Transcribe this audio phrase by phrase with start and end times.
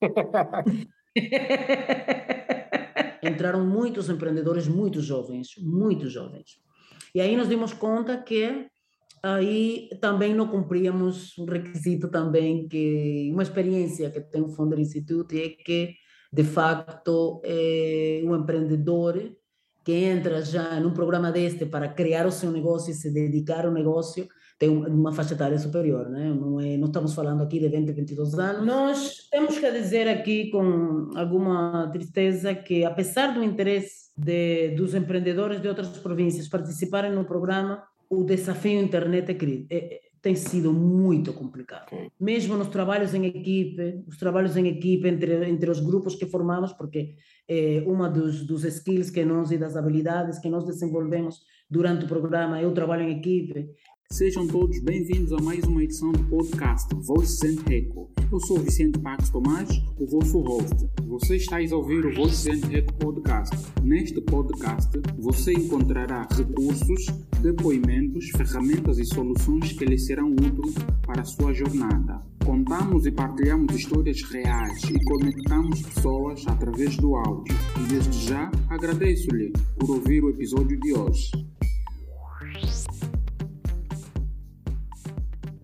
[3.22, 6.58] Entraram muitos empreendedores muito jovens, muito jovens.
[7.14, 8.66] E aí nos dimos conta que
[9.22, 15.40] aí também não cumpríamos um requisito também que uma experiência que tem o Founder Institute
[15.40, 15.94] é que
[16.32, 19.32] de facto é um empreendedor
[19.84, 23.72] que entra já num programa deste para criar o seu negócio e se dedicar ao
[23.72, 24.28] negócio
[24.60, 26.34] tem uma faixa etária superior, né?
[26.34, 28.66] não, é, não estamos falando aqui de 20, 22 anos.
[28.66, 35.62] Nós temos que dizer aqui com alguma tristeza que, apesar do interesse de, dos empreendedores
[35.62, 39.30] de outras províncias participarem no programa, o desafio internet
[39.70, 41.96] é, é, tem sido muito complicado.
[42.20, 46.74] Mesmo nos trabalhos em equipe, os trabalhos em equipe entre, entre os grupos que formamos,
[46.74, 47.14] porque
[47.48, 51.40] é uma dos, dos skills que nós e das habilidades que nós desenvolvemos
[51.70, 53.70] durante o programa é o trabalho em equipe,
[54.12, 58.10] Sejam todos bem-vindos a mais uma edição do podcast Voices and Echo.
[58.30, 60.90] Eu sou Vicente Pax Tomás, o vosso host.
[61.06, 63.56] Você está a ouvir o Voices and Echo podcast.
[63.84, 67.06] Neste podcast, você encontrará recursos,
[67.40, 70.74] depoimentos, ferramentas e soluções que lhe serão úteis
[71.06, 72.20] para a sua jornada.
[72.44, 77.54] Contamos e partilhamos histórias reais e conectamos pessoas através do áudio.
[77.78, 81.30] E desde já agradeço-lhe por ouvir o episódio de hoje.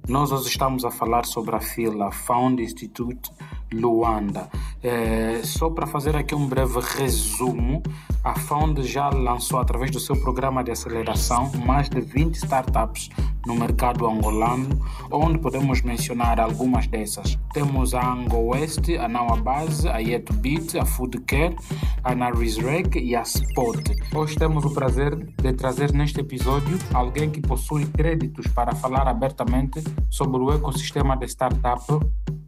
[0.09, 3.33] Nós hoje estamos a falar sobre a fila Found Institute
[3.73, 4.49] Luanda.
[4.87, 7.83] É, só para fazer aqui um breve resumo,
[8.23, 13.11] a Found já lançou através do seu programa de aceleração mais de 20 startups
[13.45, 17.37] no mercado angolano, onde podemos mencionar algumas dessas.
[17.53, 21.57] Temos a Ango West, a Naua Base, a Yetbit, a Food Care,
[22.05, 23.91] a Narisrec e a Spot.
[24.15, 29.83] Hoje temos o prazer de trazer neste episódio alguém que possui créditos para falar abertamente
[30.09, 31.83] sobre o ecossistema de startup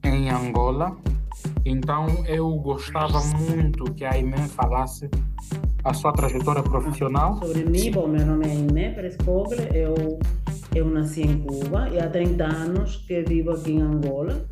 [0.05, 0.97] em Angola.
[1.65, 5.09] Então eu gostava muito que a Aimé falasse
[5.85, 7.37] a sua trajetória profissional.
[7.39, 10.19] Sobre mim, bom, meu nome é Aimé Pérez Cogle, eu
[10.75, 14.47] eu nasci em Cuba e há 30 anos que vivo aqui em Angola.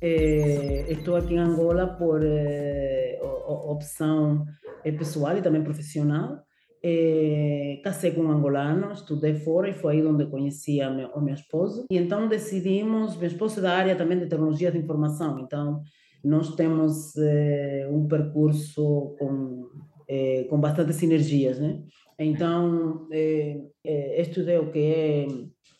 [0.00, 4.44] É, estou aqui em Angola por é, opção
[4.84, 6.38] é, pessoal e também profissional.
[6.84, 11.20] É, casei com um angolano, estudei fora e foi aí onde conheci a meu, o
[11.20, 11.86] meu esposo.
[11.90, 15.82] E então decidimos, meu esposo é da área também de tecnologia de informação, então
[16.26, 19.68] nós temos é, um percurso com,
[20.08, 21.84] é, com bastante sinergias, né?
[22.18, 25.26] Então, é, é, estudei o que é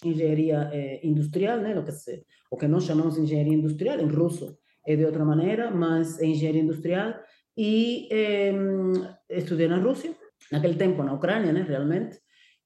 [0.04, 1.76] engenharia é, industrial, né?
[1.76, 5.24] o, que se, o que nós chamamos de engenharia industrial, em russo é de outra
[5.24, 7.14] maneira, mas é engenharia industrial,
[7.56, 8.08] e
[9.30, 10.14] estudei na Rússia,
[10.52, 12.18] naquele tempo na Ucrânia, né, realmente,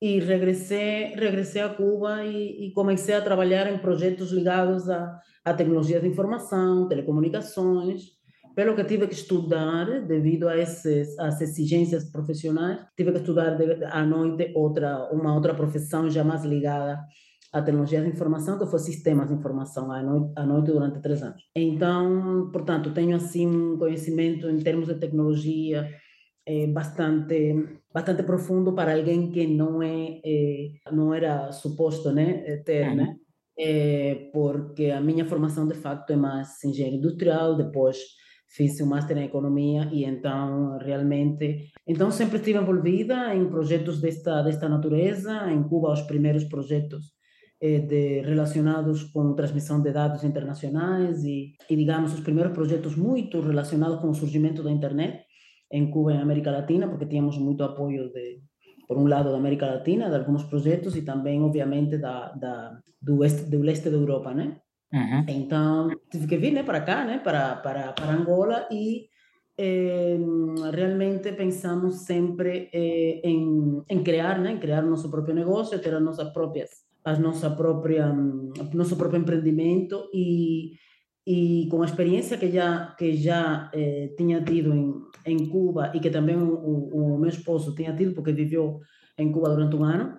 [0.03, 5.55] e regressei, regressei a Cuba e, e comecei a trabalhar em projetos ligados à, à
[5.55, 8.21] tecnologia de informação, telecomunicações,
[8.55, 13.57] pelo que tive que estudar, devido a esses, as exigências profissionais, tive que estudar
[13.91, 17.01] à noite outra, uma outra profissão já mais ligada
[17.53, 21.23] à tecnologia de informação, que foi sistemas de informação à noite, à noite durante três
[21.23, 21.43] anos.
[21.55, 25.89] Então, portanto, tenho assim um conhecimento em termos de tecnologia
[26.47, 32.89] é, bastante bastante profundo para alguém que não é, é não era suposto né ter
[32.89, 32.97] uhum.
[32.97, 33.17] né
[33.59, 37.99] é, porque a minha formação de facto é mais engenharia industrial depois
[38.49, 44.43] fiz um master em economia e então realmente então sempre estive envolvida em projetos desta
[44.43, 45.51] desta natureza.
[45.51, 47.13] Em Cuba os primeiros projetos
[47.61, 53.41] eh, de, relacionados com transmissão de dados internacionais e, e digamos os primeiros projetos muito
[53.41, 55.25] relacionados com o surgimento da internet
[55.73, 58.43] em Cuba e América Latina porque tínhamos muito apoio de
[58.91, 62.55] por um lado da América Latina de alguns projetos e também obviamente da, da
[63.01, 64.57] do oeste do leste da Europa né
[64.93, 65.25] Uhum.
[65.29, 69.07] Então, tive que vir né, para cá, né, para, para, para Angola, e
[69.57, 70.19] eh,
[70.73, 76.03] realmente pensamos sempre eh, em, em criar, né, em criar nosso próprio negócio, ter as
[76.03, 76.71] nossas próprias,
[77.05, 78.13] as nossa própria,
[78.75, 80.73] nosso próprio empreendimento e
[81.27, 84.95] e com a experiência que já que já eh, tinha tido em,
[85.27, 88.81] em Cuba e que também o, o, o meu esposo tinha tido porque viveu
[89.19, 90.17] em Cuba durante um ano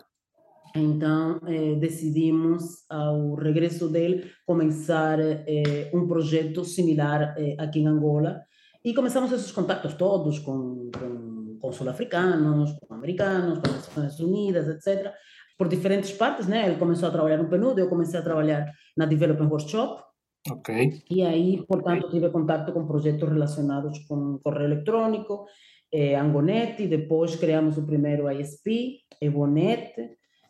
[0.76, 8.42] então, eh, decidimos, ao regresso dele, começar eh, um projeto similar eh, aqui em Angola.
[8.84, 14.68] E começamos esses contatos todos com, com, com sul-africanos, com americanos, com as Nações Unidas,
[14.70, 15.12] etc.
[15.58, 16.68] Por diferentes partes, né?
[16.68, 20.02] Ele começou a trabalhar no PNUD, eu comecei a trabalhar na Development Workshop.
[21.10, 25.46] E aí, portanto, tive contato com projetos relacionados com correio eletrônico,
[25.94, 29.94] eh, Angonet, depois criamos o primeiro ISP, Evonet,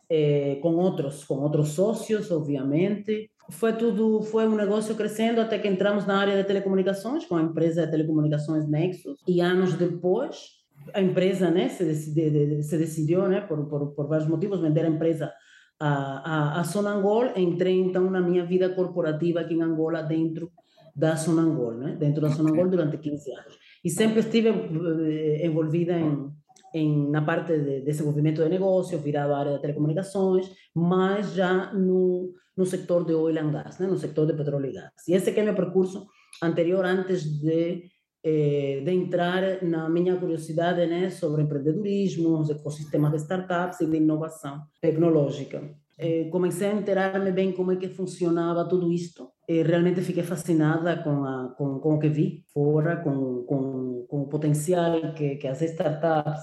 [0.08, 5.68] eh, com outros com outros sócios, obviamente, foi tudo, foi um negócio crescendo até que
[5.68, 10.62] entramos na área de telecomunicações com a empresa de telecomunicações Nexus e anos depois
[10.94, 14.88] a empresa né, se, decidi, se decidiu, né, por, por, por vários motivos, vender a
[14.88, 15.32] empresa
[15.82, 15.90] a,
[16.32, 17.26] a, a Sonangol.
[17.36, 20.52] Entrei então na minha vida corporativa aqui em Angola dentro
[20.94, 23.58] da Sonangol, né, dentro da Sonangol durante 15 anos.
[23.84, 26.30] E sempre estive eh, envolvida em,
[26.74, 32.32] em, na parte de desenvolvimento de negócio, virado à área de telecomunicações, mas já no,
[32.56, 34.92] no sector de oil and gas, né, no sector de petróleo e gás.
[35.08, 36.06] E esse que é meu percurso
[36.42, 37.90] anterior antes de
[38.24, 43.96] eh, de entrar na minha curiosidade né, sobre empreendedorismo, os ecossistemas de startups e de
[43.96, 45.62] inovação tecnológica.
[45.98, 49.30] Eh, comecei a enterar-me bem como é que funcionava tudo isto.
[49.48, 54.22] E realmente fiquei fascinada com, a, com, com o que vi fora, com, com, com
[54.22, 56.42] o potencial que, que as startups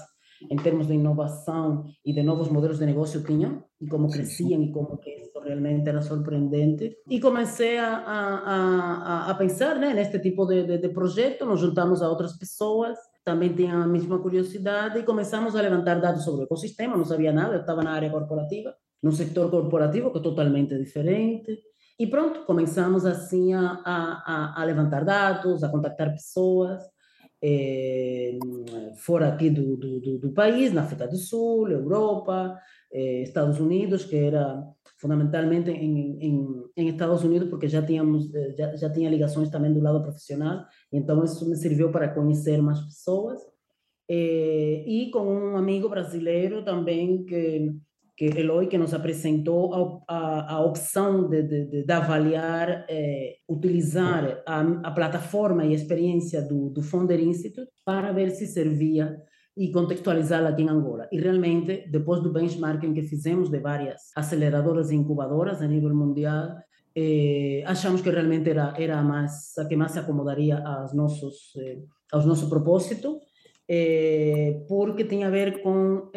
[0.49, 4.71] em termos de inovação e de novos modelos de negócio tinham e como cresciam e
[4.71, 6.97] como que isso realmente era surpreendente.
[7.09, 11.59] E comecei a, a, a, a pensar né, neste tipo de, de, de projeto, nos
[11.59, 16.41] juntamos a outras pessoas, também tinham a mesma curiosidade e começamos a levantar dados sobre
[16.41, 20.21] o ecossistema, não sabia nada, eu estava na área corporativa, no setor corporativo que é
[20.21, 21.59] totalmente diferente.
[21.99, 26.81] E pronto, começamos assim a, a, a levantar dados, a contactar pessoas,
[27.41, 28.37] é,
[28.97, 32.57] fora aqui do, do, do, país, na África do Sul, Europa,
[32.91, 34.61] é, Estados Unidos, que era
[34.97, 39.73] fundamentalmente em, em, em, Estados Unidos, porque já tínhamos eh, já, já tinha ligações também
[39.73, 43.39] do lado profissional, então isso me serviu para conhecer mais pessoas.
[44.11, 47.71] É, e com um amigo brasileiro também que
[48.19, 54.43] que Eloy que nos apresentou a, a, a opção de, de, de avaliar, é, utilizar
[54.45, 59.15] a, a, plataforma e a experiência do, do Founder Institute para ver se servia
[59.55, 61.07] e contextualizá-la aqui em Angola.
[61.13, 66.57] E realmente, depois do benchmarking que fizemos de várias aceleradoras e incubadoras a nível mundial,
[66.93, 71.55] eh, achamos que realmente era, era a, mais, a que mais se acomodaria aos nossos,
[71.55, 71.79] eh,
[72.11, 73.21] aos nosso propósito,
[73.65, 76.11] eh, porque tem a ver com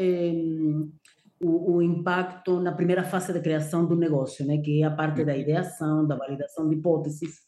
[1.43, 5.25] o, o, impacto na primeira fase de criação do negócio, né, que é a parte
[5.25, 5.41] da uhum.
[5.41, 7.41] ideação, da validação de hipóteses,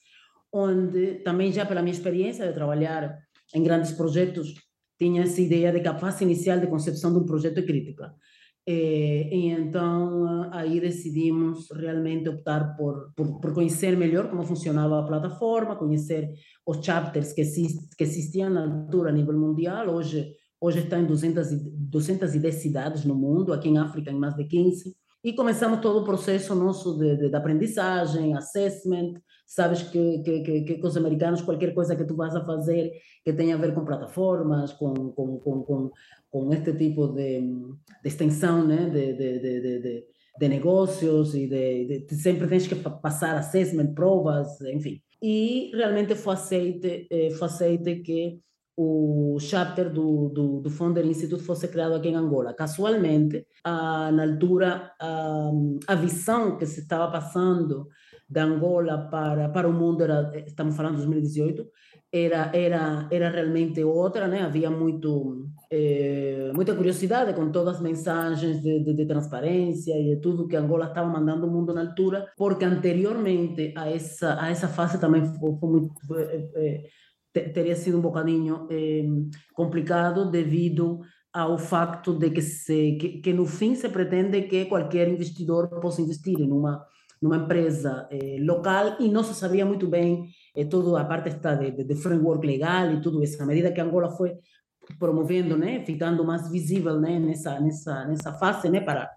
[0.52, 3.16] onde também já pela minha experiência de trabalhar
[3.54, 4.54] em grandes projetos,
[4.98, 8.14] tinha essa ideia de que a fase inicial de concepção de um projeto é crítica.
[8.66, 15.06] E, e então aí decidimos realmente optar por, por, por, conhecer melhor como funcionava a
[15.06, 16.30] plataforma, conhecer
[16.66, 19.88] os chapters que, exist, que existiam na altura a nível mundial.
[19.88, 20.32] Hoje
[20.64, 21.50] Hoje está em 200,
[21.90, 24.96] 210 cidades no mundo, aqui em África em mais de 15.
[25.22, 29.12] E começamos todo o processo nosso de, de, de aprendizagem, assessment.
[29.46, 33.34] Sabes que, que, que, que, os americanos, qualquer coisa que tu vas a fazer que
[33.34, 35.90] tenha a ver com plataformas, com, com, com, com,
[36.30, 38.88] com este tipo de, de extensão né?
[38.88, 40.06] de, de,
[40.40, 44.98] de, negócios e de, de, sempre tens que passar assessment, provas, enfim.
[45.22, 48.40] E realmente foi aceite, eh, foi aceite que
[48.76, 52.54] o chapter do, do, do Founder Institute fosse criado aqui em Angola.
[52.54, 57.86] Casualmente, na altura, a visão que se estava passando
[58.28, 61.64] da Angola para, para o mundo, era, estamos falando de 2018,
[62.12, 64.42] era, era, era realmente outra, né?
[64.42, 70.20] havia muito, eh, muita curiosidade com todas as mensagens de, de, de, transparência e de
[70.20, 74.68] tudo que Angola estava mandando ao mundo na altura, porque anteriormente a essa, a essa
[74.68, 75.92] fase também foi, foi muito...
[76.16, 76.82] Eh, eh,
[77.40, 79.04] teria sido um bocadinho eh,
[79.52, 81.00] complicado devido
[81.32, 86.00] ao facto de que, se, que, que, no fim se pretende que qualquer investidor possa
[86.00, 86.86] investir em uma,
[87.20, 91.56] numa empresa eh, local e não se sabia muito bem eh, toda a parte está
[91.56, 93.42] de, de, de, framework legal e tudo isso.
[93.42, 94.32] À medida que Angola foi
[94.96, 99.10] promovendo, né, ficando mais visível né, nessa, nessa, nessa fase né, para,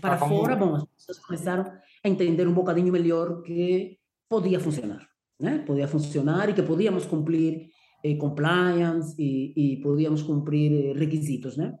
[0.00, 1.62] para fora, bom, as pessoas começaram
[2.04, 3.96] a entender um bocadinho melhor que
[4.28, 5.62] podia funcionar né?
[5.66, 7.68] podia funcionar e que podíamos cumprir
[8.02, 11.74] eh, compliance e, e podíamos cumprir eh, requisitos, né?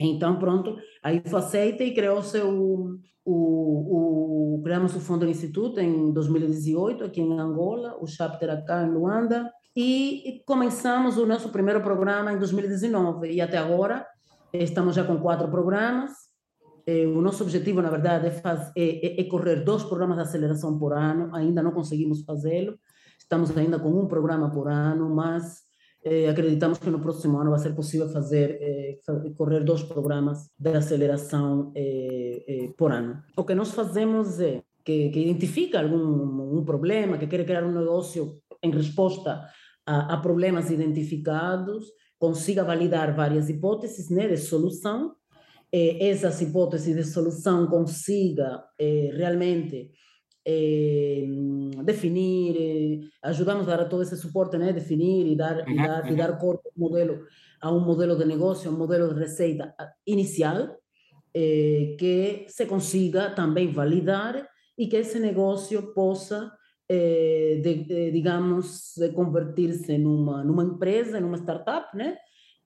[0.00, 6.12] Então, pronto, aí foi aceita e criou-se o, o, o, criamos o Fundo Instituto em
[6.12, 12.32] 2018, aqui em Angola, o chapter acá em Luanda, e começamos o nosso primeiro programa
[12.32, 14.04] em 2019, e até agora
[14.52, 16.10] estamos já com quatro programas,
[16.86, 18.42] eh, o nosso objetivo, na verdade, é,
[18.76, 22.78] é, é, é, correr dois programas de aceleração por ano, ainda não conseguimos fazê-lo,
[23.18, 25.62] estamos ainda com um programa por ano, mas
[26.04, 28.98] eh, acreditamos que no próximo ano vai ser possível fazer, eh,
[29.36, 31.72] correr dois programas de aceleração
[32.76, 33.22] por ano.
[33.36, 37.72] O que nós fazemos é que, que identifica algum um problema, que quer criar um
[37.72, 39.42] negócio em resposta
[39.86, 41.86] a, a problemas identificados,
[42.18, 45.14] consiga validar várias hipóteses né, de solução
[45.72, 49.90] eh, essas hipóteses de solução consiga eh, realmente
[50.44, 51.24] eh,
[51.84, 54.72] definir, eh, ajudamos a dar todo esse suporte, né?
[54.72, 56.12] definir e dar, uhum, e dar, uhum.
[56.12, 57.24] e dar corpo ao modelo,
[57.60, 59.74] a um modelo de negócio, a um modelo de receita
[60.06, 60.76] inicial,
[61.34, 66.52] eh, que se consiga também validar e que esse negócio possa,
[66.88, 72.16] eh, de, de, digamos, convertir-se numa, numa empresa, numa startup, né?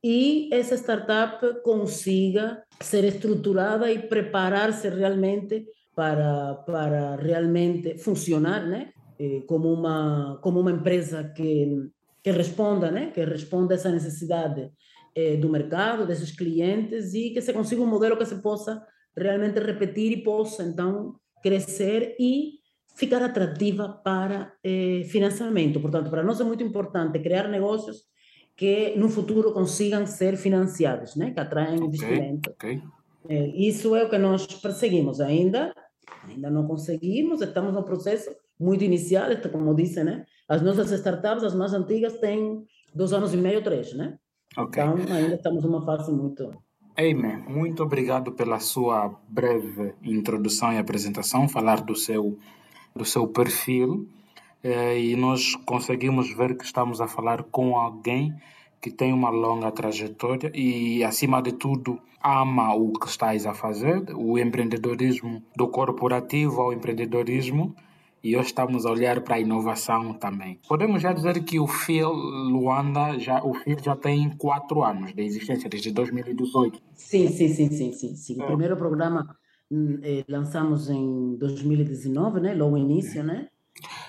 [0.02, 8.90] E essa startup consiga ser estruturada e preparar-se realmente para, para realmente funcionar né?
[9.18, 11.88] Eh, como, uma, como uma empresa que,
[12.22, 13.10] que responda, né?
[13.12, 14.70] que responda a essa necessidade
[15.14, 18.84] eh, do mercado, desses clientes e que se consiga um modelo que se possa
[19.16, 22.58] realmente repetir e possa então crescer e
[22.94, 25.80] ficar atrativa para eh, financiamento.
[25.80, 28.02] Portanto, para nós é muito importante criar negócios
[28.56, 31.30] que no futuro consigam ser financiados, né?
[31.30, 32.50] que atraem okay, investimento.
[32.50, 32.82] Okay.
[33.28, 35.74] É, isso é o que nós perseguimos ainda,
[36.26, 40.24] ainda não conseguimos, estamos no processo muito inicial, como disse, né?
[40.48, 44.16] As nossas startups, as mais antigas, têm dois anos e meio, três, né?
[44.56, 44.82] Okay.
[44.82, 46.50] Então, ainda estamos numa fase muito...
[46.98, 52.38] Amen, muito obrigado pela sua breve introdução e apresentação, falar do seu,
[52.94, 54.08] do seu perfil.
[54.66, 58.34] É, e nós conseguimos ver que estamos a falar com alguém
[58.80, 64.02] que tem uma longa trajetória e, acima de tudo, ama o que estás a fazer,
[64.16, 67.76] o empreendedorismo do corporativo ao empreendedorismo.
[68.24, 70.58] E hoje estamos a olhar para a inovação também.
[70.66, 75.22] Podemos já dizer que o FIL Luanda, já, o FIL já tem quatro anos de
[75.22, 76.82] existência, desde 2018.
[76.92, 78.16] Sim, sim, sim, sim, sim.
[78.16, 78.42] sim.
[78.42, 79.36] O primeiro programa
[79.70, 82.52] hum, eh, lançamos em 2019, né?
[82.52, 83.46] logo início, né?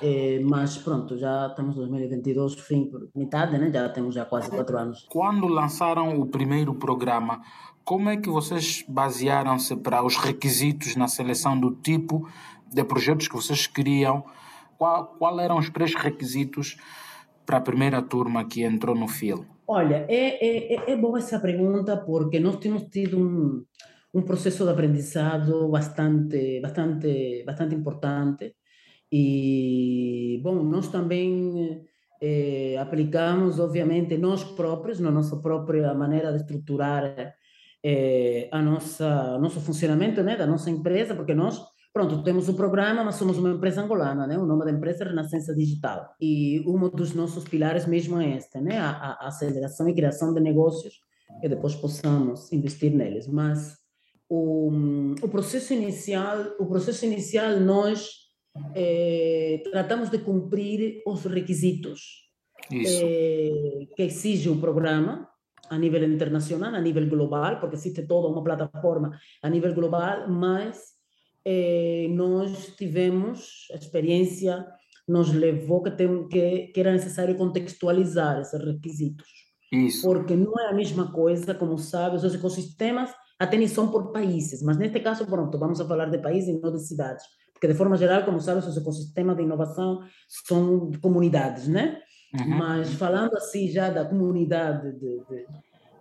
[0.01, 3.71] É, mas pronto, já estamos em 2022, fim metade, né?
[3.71, 5.05] já temos já quase quatro anos.
[5.09, 7.41] Quando lançaram o primeiro programa,
[7.83, 12.27] como é que vocês basearam-se para os requisitos na seleção do tipo
[12.71, 14.23] de projetos que vocês queriam?
[14.77, 16.77] Qual, qual eram os três requisitos
[17.45, 19.45] para a primeira turma que entrou no FIL?
[19.67, 23.63] Olha, é, é, é boa essa pergunta porque nós temos tido um,
[24.13, 28.56] um processo de aprendizado bastante, bastante, bastante importante
[29.11, 31.85] e, bom, nós também
[32.21, 37.33] eh, aplicamos, obviamente, nós próprios, na nossa própria maneira de estruturar
[37.83, 41.61] eh, a nossa, o nosso funcionamento né, da nossa empresa, porque nós,
[41.93, 44.37] pronto, temos o programa, mas somos uma empresa angolana, né?
[44.37, 46.15] o nome da empresa é Renascença Digital.
[46.19, 48.77] E um dos nossos pilares mesmo é este, né?
[48.77, 50.95] a, a aceleração e criação de negócios
[51.39, 53.27] que depois possamos investir neles.
[53.27, 53.77] Mas
[54.29, 54.71] o,
[55.21, 58.26] o processo inicial, o processo inicial nós
[58.75, 62.27] eh, tratamos de cumprir os requisitos
[62.71, 65.27] eh, que exige o programa
[65.69, 70.79] a nível internacional, a nível global, porque existe toda uma plataforma a nível global, mas
[71.43, 74.65] eh, nós tivemos a experiência,
[75.07, 79.27] nos levou que, tem, que, que era necessário contextualizar esses requisitos.
[79.71, 80.01] Isso.
[80.01, 84.63] Porque não é a mesma coisa, como sabe, os ecossistemas até nem são por países,
[84.63, 87.23] mas neste caso, pronto, vamos a falar de países e não de cidades
[87.57, 91.99] porque de forma geral, como sabes, os ecossistemas de inovação são comunidades, né?
[92.39, 92.49] Uhum.
[92.49, 95.21] Mas falando assim já da comunidade de,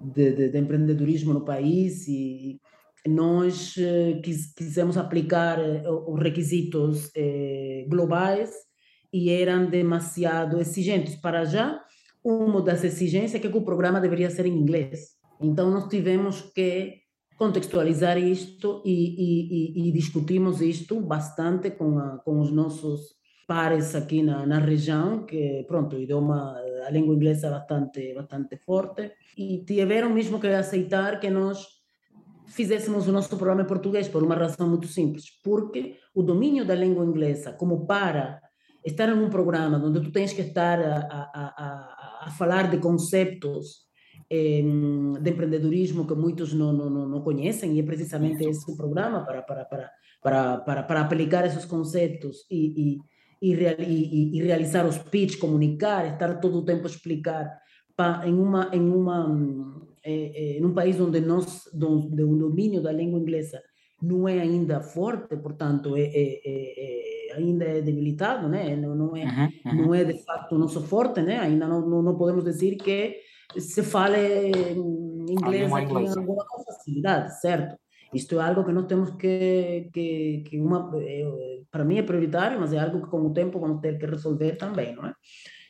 [0.00, 2.60] de, de, de empreendedorismo no país, e
[3.08, 8.50] nós eh, quis, quisemos aplicar eh, os requisitos eh, globais
[9.10, 11.16] e eram demasiado exigentes.
[11.16, 11.80] Para já,
[12.22, 15.16] uma das exigências é que o programa deveria ser em inglês.
[15.40, 17.05] Então, nós tivemos que
[17.36, 23.16] contextualizar isto e, e, e, discutimos isto bastante com, a, com os nossos
[23.46, 28.56] pares aqui na, na região, que pronto, o idioma, a língua inglesa é bastante, bastante
[28.56, 31.64] forte, e tiveram mesmo que aceitar que nós
[32.46, 36.74] fizéssemos o nosso programa em português por uma razão muito simples, porque o domínio da
[36.74, 38.40] língua inglesa, como para
[38.84, 42.78] estar em um programa onde tu tens que estar a, a, a, a falar de
[42.78, 43.85] conceitos
[44.30, 49.42] de empreendedorismo que muitos não, não, não conhecem, e é precisamente esse o programa para,
[49.42, 49.90] para, para,
[50.22, 52.98] para, para, para aplicar esses conceitos e,
[53.40, 57.58] e, e, e, realizar os pitch, comunicar, estar todo o tempo a explicar
[57.96, 62.82] para, em, uma, em, uma, é, é, em um país onde, nós, onde o domínio
[62.82, 63.62] da língua inglesa
[64.02, 68.76] não é ainda forte, portanto, é, é, é, é ainda é debilitado, né?
[68.76, 69.86] não, não, é, uhum, uhum.
[69.86, 71.38] não é de facto o nosso forte, né?
[71.38, 73.16] ainda não, não, não podemos dizer que
[73.58, 77.76] se fala inglês aqui em alguma facilidade, certo?
[78.14, 82.60] Isto é algo que nós temos que, que, que uma, eh, para mim é prioritário,
[82.60, 85.12] mas é algo que com o tempo vamos ter que resolver também, não é?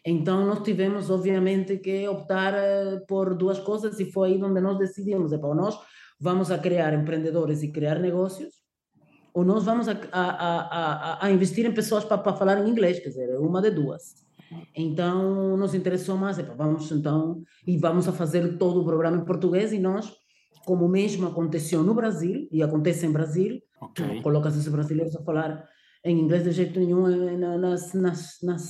[0.04, 4.78] Então nós tivemos, obviamente, que optar eh, por duas coisas e foi aí onde nós
[4.78, 5.78] decidimos, é para nós
[6.20, 8.54] vamos a criar empreendedores e criar negócios,
[9.34, 13.08] ou nós vamos a, a, a, a investir em pessoas para falar em inglês, quer
[13.08, 14.25] dizer, uma de duas.
[14.74, 19.72] Então, nos interessou mais, vamos então, e vamos a fazer todo o programa em português,
[19.72, 20.12] e nós,
[20.64, 24.22] como mesmo aconteceu no Brasil, e acontece em Brasil, okay.
[24.22, 25.64] coloca-se os brasileiros a falar
[26.04, 28.64] em inglês de jeito nenhum eh, nas, nas, nas,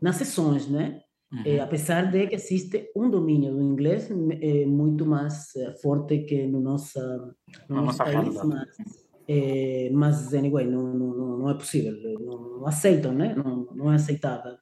[0.00, 1.00] nas sessões, né?
[1.32, 1.42] Uhum.
[1.46, 6.60] É, apesar de que existe um domínio do inglês é, muito mais forte que no,
[6.60, 7.00] nossa,
[7.68, 8.68] no nosso nossa país, mas,
[9.28, 13.32] é, mas anyway, não, não, não é possível, não, não aceitam, né?
[13.36, 14.56] não, não é aceitável.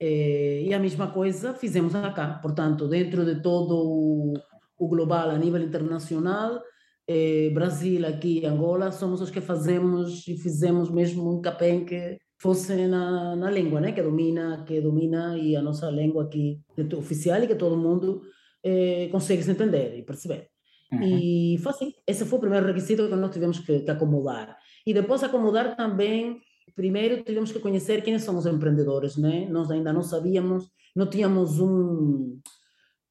[0.00, 4.34] É, e a mesma coisa fizemos cá, portanto, dentro de todo o,
[4.78, 6.62] o global a nível internacional,
[7.06, 12.86] é, Brasil, aqui, Angola, somos os que fazemos e fizemos mesmo um capém que fosse
[12.86, 13.92] na, na língua, né?
[13.92, 16.60] Que domina, que domina e a nossa língua aqui
[16.96, 18.22] oficial e que todo mundo
[18.64, 20.48] eh, consegue se entender e perceber.
[20.92, 21.02] Uhum.
[21.02, 21.92] E foi assim.
[22.06, 24.56] Esse foi o primeiro requisito que nós tivemos que, que acomodar.
[24.86, 26.40] E depois acomodar também
[26.74, 29.46] primeiro tivemos que conhecer quem são os empreendedores, né?
[29.50, 32.38] Nós ainda não sabíamos, não tínhamos um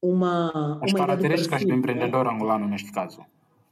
[0.02, 3.20] uma as uma características do, do empreendedor angolano neste caso.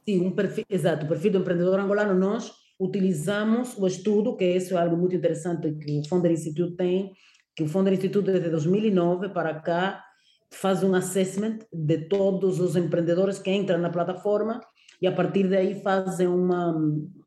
[0.07, 4.77] Sim, um perfil, exato, o perfil do empreendedor angolano nós utilizamos o estudo, que isso
[4.77, 7.11] é algo muito interessante que o Founder Institute tem,
[7.55, 10.03] que o Founder Institute desde 2009 para cá
[10.51, 14.61] faz um assessment de todos os empreendedores que entram na plataforma
[15.01, 16.75] e a partir daí fazem uma,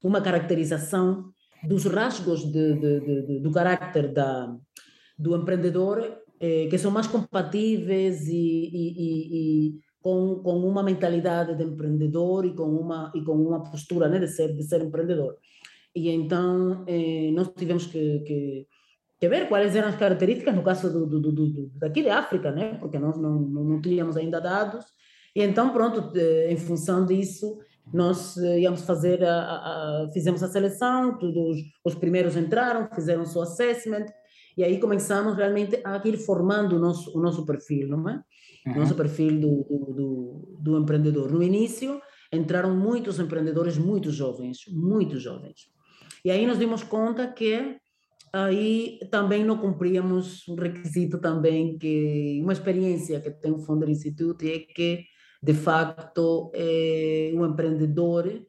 [0.02, 1.31] uma caracterização
[1.64, 4.54] dos rasgos de, de, de, do caráter da,
[5.19, 11.57] do empreendedor eh, que são mais compatíveis e, e, e, e com, com uma mentalidade
[11.57, 15.37] de empreendedor e com uma, e com uma postura né, de, ser, de ser empreendedor.
[15.95, 18.66] E então eh, nós tivemos que, que,
[19.21, 22.75] que, ver quais eram as características, no caso do, do, do, daqui de África, né,
[22.81, 24.85] porque nós não, não, não tínhamos ainda dados.
[25.37, 26.12] E então, pronto,
[26.49, 27.57] em função disso,
[27.92, 33.22] nós eh, íamos fazer, a, a, a, fizemos a seleção, todos os primeiros entraram, fizeram
[33.22, 34.06] o seu assessment,
[34.56, 38.22] e aí começamos realmente a ir formando o nosso, o nosso perfil, não é?
[38.66, 38.76] uhum.
[38.76, 41.33] nosso perfil do, do, do, do, empreendedor.
[41.33, 42.00] No início,
[42.33, 45.70] entraram muitos empreendedores muito jovens, muito jovens.
[46.24, 47.76] E aí nos dimos conta que
[48.33, 54.50] aí também não cumpríamos um requisito também que uma experiência que tem o Founder Institute
[54.50, 55.04] é que
[55.42, 58.42] de facto é um empreendedor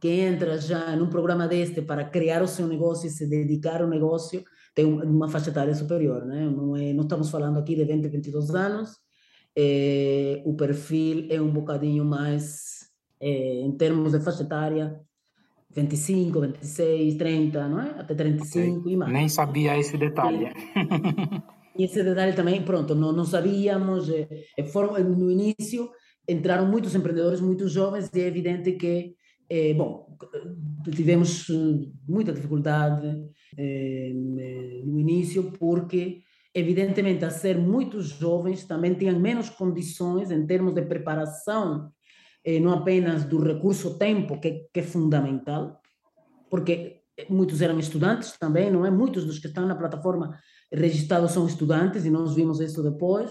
[0.00, 3.88] que entra já num programa deste para criar o seu negócio e se dedicar ao
[3.88, 4.42] negócio
[4.74, 6.48] tem uma faixa etária superior, né?
[6.48, 8.90] não, é, não estamos falando aqui de 20, 22 anos,
[9.56, 12.88] é, o perfil é um bocadinho mais,
[13.20, 15.00] é, em termos de faixa etária,
[15.74, 17.90] 25, 26, 30, não é?
[17.98, 18.92] Até 35 okay.
[18.92, 19.12] e mais.
[19.12, 20.50] Nem sabia esse detalhe.
[21.76, 24.10] E esse detalhe também, pronto, não, não sabíamos.
[24.10, 25.88] É, foram, no início
[26.28, 29.14] entraram muitos empreendedores muito jovens e é evidente que,
[29.48, 30.16] é, bom,
[30.94, 31.46] tivemos
[32.06, 33.06] muita dificuldade
[34.84, 36.22] no início porque
[36.54, 41.92] evidentemente, a ser muito jovens, também tinham menos condições em termos de preparação,
[42.44, 45.80] eh, não apenas do recurso tempo, que, que, é fundamental,
[46.50, 48.90] porque muitos eram estudantes também, não é?
[48.90, 50.38] Muitos dos que estão na plataforma
[50.72, 53.30] registrados são estudantes, e nós vimos isso depois,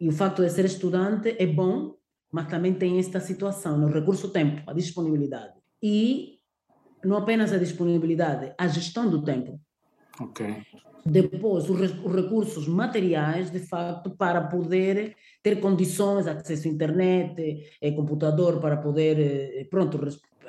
[0.00, 1.94] e o fato de ser estudante é bom,
[2.30, 5.54] mas também tem esta situação, no recurso tempo, a disponibilidade.
[5.82, 6.38] E
[7.04, 9.60] não apenas a disponibilidade, a gestão do tempo.
[10.20, 10.64] Ok
[11.04, 11.80] depois os,
[12.14, 19.18] recursos materiais, de facto, para poder ter condições, acesso à internet, eh, computador para poder,
[19.18, 19.98] eh, pronto,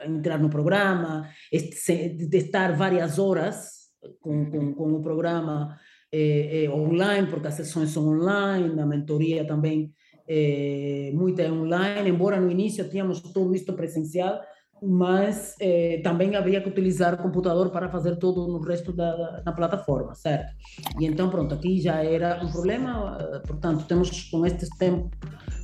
[0.06, 5.80] entrar no programa, de estar várias horas com, com, com o programa
[6.12, 9.94] eh, online, porque as sessões são online, a mentoria também
[10.34, 14.40] é, muita online, embora no início tínhamos tudo isto presencial,
[14.82, 19.52] mas eh, também havia que utilizar o computador para fazer tudo no resto da, da,
[19.52, 20.52] plataforma, certo?
[21.00, 25.12] E então, pronto, aqui já era um problema, eh, portanto, temos com estes tempos,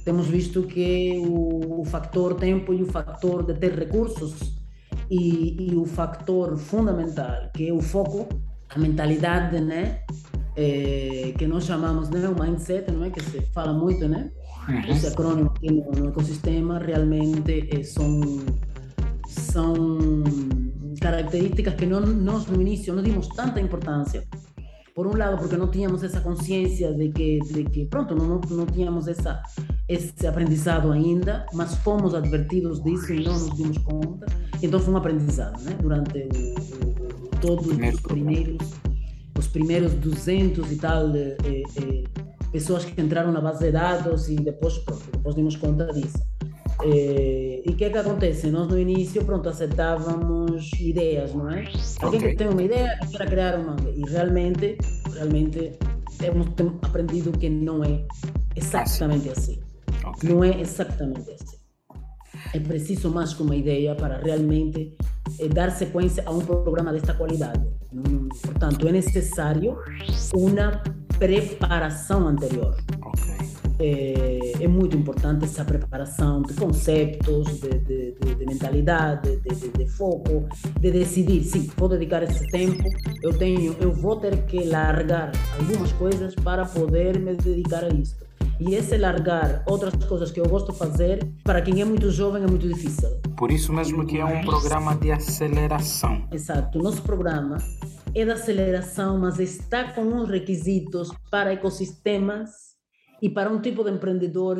[0.05, 4.53] temos visto que o, o fator tempo e o fator de ter recursos
[5.09, 8.27] e, e, o fator fundamental, que é o foco,
[8.69, 10.01] a mentalidade, né?
[11.37, 13.11] Que nós chamamos né, o mindset, não é?
[13.11, 14.31] Que se fala muito, né?
[14.67, 14.79] Uhum.
[14.89, 18.21] Esse acrônimo aqui no, no ecossistema realmente eh, são
[19.27, 20.23] são
[21.01, 24.23] características que no, no início não dimos tanta importância.
[24.95, 28.65] Por um lado, porque não tínhamos essa consciência de que, de que pronto, não, não
[28.65, 29.43] tínhamos essa,
[29.87, 34.25] esse aprendizado ainda, mas fomos advertidos disso e não nos dimos conta.
[34.61, 35.77] Então foi um aprendizado, né?
[35.79, 38.57] Durante o, o, todos os primeiros,
[39.37, 42.03] os primeiros 200 e tal eh, eh,
[42.57, 46.17] pessoas que entraram na base de dados e depois, pronto, depois dimos conta disso.
[46.83, 48.49] E o que é que acontece?
[48.49, 51.67] Nós no início, pronto, aceitávamos ideias, não é?
[52.01, 52.31] Alguém okay.
[52.31, 54.77] que tem uma ideia quer criar uma e realmente,
[55.13, 55.77] realmente
[56.17, 58.05] temos, temos aprendido que não é
[58.55, 59.59] exatamente assim.
[60.03, 60.29] Okay.
[60.29, 61.57] Não é exatamente assim.
[62.53, 64.95] É preciso mais que uma ideia para realmente
[65.39, 67.61] eh, dar sequência a um programa desta qualidade.
[68.43, 69.77] Portanto, é necessário
[70.33, 70.83] uma
[71.17, 72.75] preparação anterior.
[73.79, 80.47] É, é, muito importante essa preparação de conceitos, de, de, de, de mentalidade, de, foco,
[80.79, 82.83] de decidir, sim, vou dedicar esse tempo,
[83.21, 88.15] eu tenho, eu vou ter que largar algumas coisas para poder me dedicar a isso.
[88.59, 92.43] E esse largar outras coisas que eu gosto de fazer, para quem é muito jovem,
[92.43, 93.09] é muito difícil.
[93.37, 96.23] Por isso mesmo que é um programa de aceleração.
[96.31, 96.79] Exato.
[96.79, 97.59] O nosso programa
[98.19, 102.49] é de aceleração, mas está com uns requisitos para ecossistemas
[103.21, 104.57] e para um tipo de empreendedor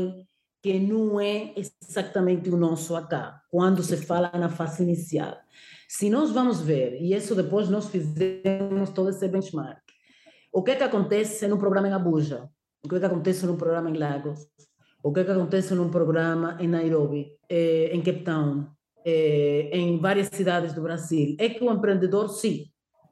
[0.61, 5.35] que não é exatamente o nosso acá, quando se fala na fase inicial.
[5.89, 9.81] Se nós vamos ver, e isso depois nós fizemos todo esse benchmark,
[10.53, 12.47] o que é que acontece no programa em Abuja?
[12.85, 14.39] O que é que acontece no programa em Lagos?
[15.01, 18.67] O que é que acontece num programa em Nairobi, eh, em Cape Town,
[19.03, 21.35] eh, em várias cidades do Brasil?
[21.39, 22.67] É que o empreendedor, sim,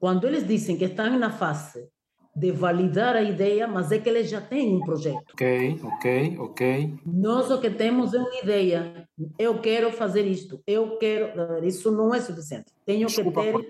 [0.05, 1.89] quando eles dizem que estão na fase
[2.35, 5.31] de validar a ideia, mas é que eles já têm um projeto.
[5.33, 6.93] Ok, ok, ok.
[7.03, 9.09] Nós o que temos é uma ideia.
[9.39, 10.61] Eu quero fazer isto.
[10.67, 11.65] Eu quero.
[11.65, 12.65] Isso não é suficiente.
[12.85, 13.69] Tenho Desculpa, que ter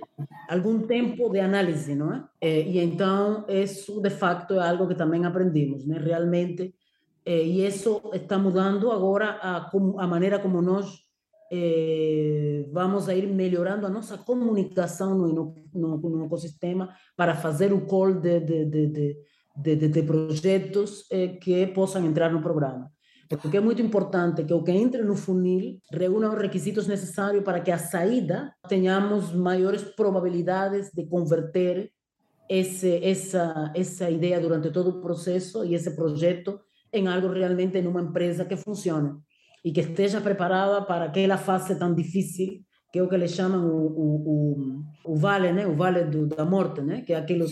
[0.50, 2.24] algum tempo de análise, não é?
[2.42, 2.64] é?
[2.64, 5.98] E então isso de facto é algo que também aprendemos, né?
[5.98, 6.76] Realmente.
[7.26, 11.05] É, e isso está mudando agora a, a maneira como nós
[11.52, 17.86] eh, vamos a ir melhorando a nossa comunicação no, no, no ecossistema para fazer o
[17.86, 19.18] call de, de, de,
[19.56, 22.92] de, de projetos eh, que possam entrar no programa.
[23.28, 27.60] Porque é muito importante que o que entre no funil reúna os requisitos necessários para
[27.60, 31.92] que a saída tenhamos maiores probabilidades de converter
[32.48, 36.60] esse, essa, essa ideia durante todo o processo e esse projeto
[36.94, 39.18] em algo realmente numa empresa que funcione
[39.66, 43.66] e que esteja preparada para aquela fase tão difícil que é o que eles chamam
[43.66, 44.32] o, o,
[45.04, 45.68] o, o vale, né?
[45.68, 47.02] o vale do, da morte, né?
[47.02, 47.52] que é aqueles,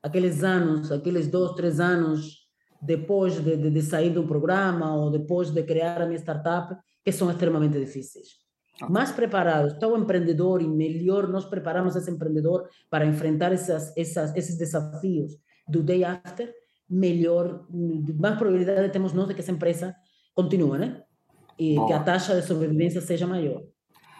[0.00, 2.46] aqueles anos, aqueles dois, três anos
[2.80, 7.10] depois de, de, de, sair do programa ou depois de criar a minha startup, que
[7.10, 8.28] são extremamente difíceis.
[8.80, 8.88] Ah.
[8.88, 14.36] Mais preparados está o empreendedor e melhor nós preparamos esse empreendedor para enfrentar essas, essas,
[14.36, 15.32] esses desafios
[15.66, 16.52] do day after,
[16.88, 17.66] melhor,
[18.20, 19.96] mais probabilidade temos nós de que essa empresa
[20.32, 21.02] continue, né?
[21.58, 21.86] E Boa.
[21.86, 23.62] que a taxa de sobrevivência seja maior.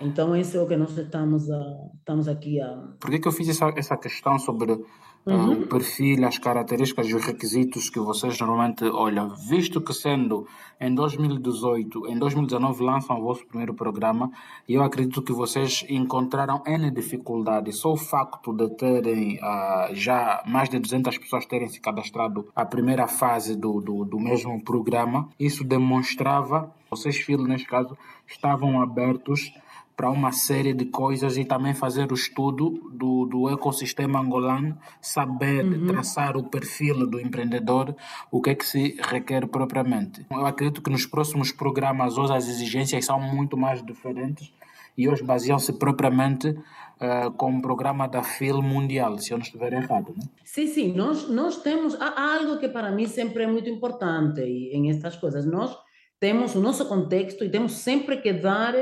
[0.01, 1.61] Então, isso é o que nós estamos, a,
[1.99, 2.69] estamos aqui a.
[3.01, 4.79] Por que, que eu fiz essa, essa questão sobre
[5.27, 5.63] uhum.
[5.63, 9.35] o perfil, as características e os requisitos que vocês normalmente olham?
[9.49, 10.47] Visto que, sendo
[10.81, 14.31] em 2018, em 2019 lançam o vosso primeiro programa,
[14.69, 17.79] e eu acredito que vocês encontraram N dificuldades.
[17.79, 22.65] Só o facto de terem uh, já mais de 200 pessoas terem se cadastrado a
[22.65, 29.53] primeira fase do, do, do mesmo programa, isso demonstrava, vocês, filhos, neste caso, estavam abertos
[29.97, 35.65] para uma série de coisas e também fazer o estudo do, do ecossistema angolano, saber
[35.65, 35.87] uhum.
[35.87, 37.97] traçar o perfil do empreendedor,
[38.31, 40.27] o que é que se requer propriamente.
[40.31, 44.53] Eu acredito que nos próximos programas hoje as exigências são muito mais diferentes
[44.99, 49.73] e hoje baseiam-se propriamente uh, com o programa da FIL Mundial, se eu não estiver
[49.73, 50.15] errado.
[50.17, 50.25] Né?
[50.45, 54.91] Sim, sim, nós, nós temos há algo que para mim sempre é muito importante em
[54.91, 55.47] estas coisas.
[55.47, 55.75] Nós
[56.21, 58.75] temos o nosso contexto e temos sempre que dar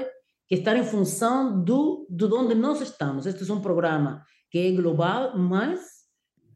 [0.49, 3.27] que estar em função do, de onde nós estamos.
[3.27, 5.81] Este é um programa que é global, mas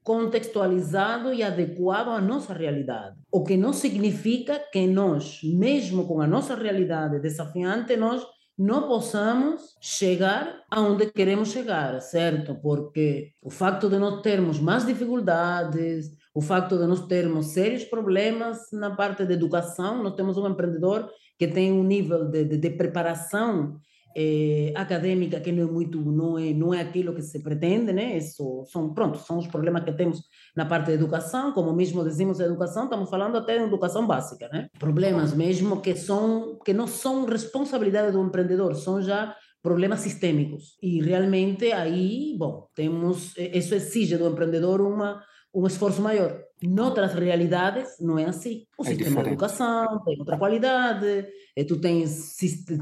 [0.03, 3.17] contextualizado e adequado à nossa realidade.
[3.31, 8.27] O que não significa que nós, mesmo com a nossa realidade desafiante, nós
[8.59, 12.57] não possamos chegar aonde queremos chegar, certo?
[12.57, 18.59] Porque o facto de nós termos mais dificuldades, o facto de nós termos sérios problemas
[18.73, 22.71] na parte de educação, nós temos um empreendedor que tem um nível de, de, de
[22.71, 23.79] preparação
[24.17, 28.17] eh, acadêmica que não é muito não é não é aquilo que se pretende né?
[28.17, 30.23] Isso são pronto são os problemas que temos
[30.57, 31.53] na parte da educação.
[31.53, 34.69] Como mesmo dizemos educação estamos falando até de educação básica né?
[34.79, 40.77] Problemas mesmo que são que não são responsabilidade do empreendedor são já problemas sistêmicos.
[40.83, 45.23] E realmente aí bom temos isso exige do empreendedor uma
[45.55, 46.48] um esforço maior.
[46.63, 48.67] Noutras realidades, não é assim.
[48.77, 49.25] O é sistema diferente.
[49.25, 52.37] de educação tem outra qualidade, e tu tens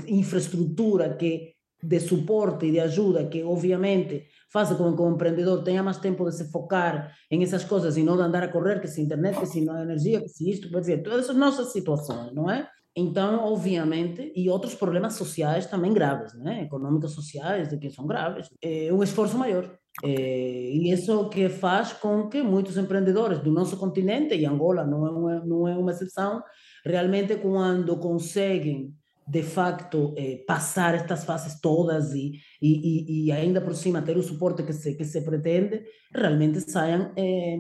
[0.06, 5.82] infraestrutura que de suporte e de ajuda que, obviamente, faz com que o empreendedor tenha
[5.82, 8.88] mais tempo de se focar em essas coisas e não de andar a correr, que
[8.88, 11.72] se internet, que se não é energia, que se isto, quer dizer, todas as nossas
[11.72, 12.68] situações, não é?
[12.98, 16.62] Então, obviamente, e outros problemas sociais também graves, né?
[16.62, 19.70] econômicos sociais, que são graves, é um esforço maior.
[20.02, 25.06] É, e isso que faz com que muitos empreendedores do nosso continente, e Angola não
[25.06, 26.42] é uma, não é uma exceção,
[26.85, 28.94] realmente quando conseguem
[29.28, 32.32] de facto eh, passar estas fases todas e,
[32.62, 35.82] e, e, ainda por cima ter o suporte que se, que se pretende,
[36.14, 37.56] realmente saiam, eh,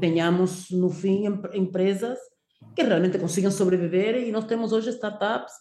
[0.00, 2.18] tenhamos no fim empresas
[2.80, 5.52] que realmente consigam sobreviver e nós temos hoje startups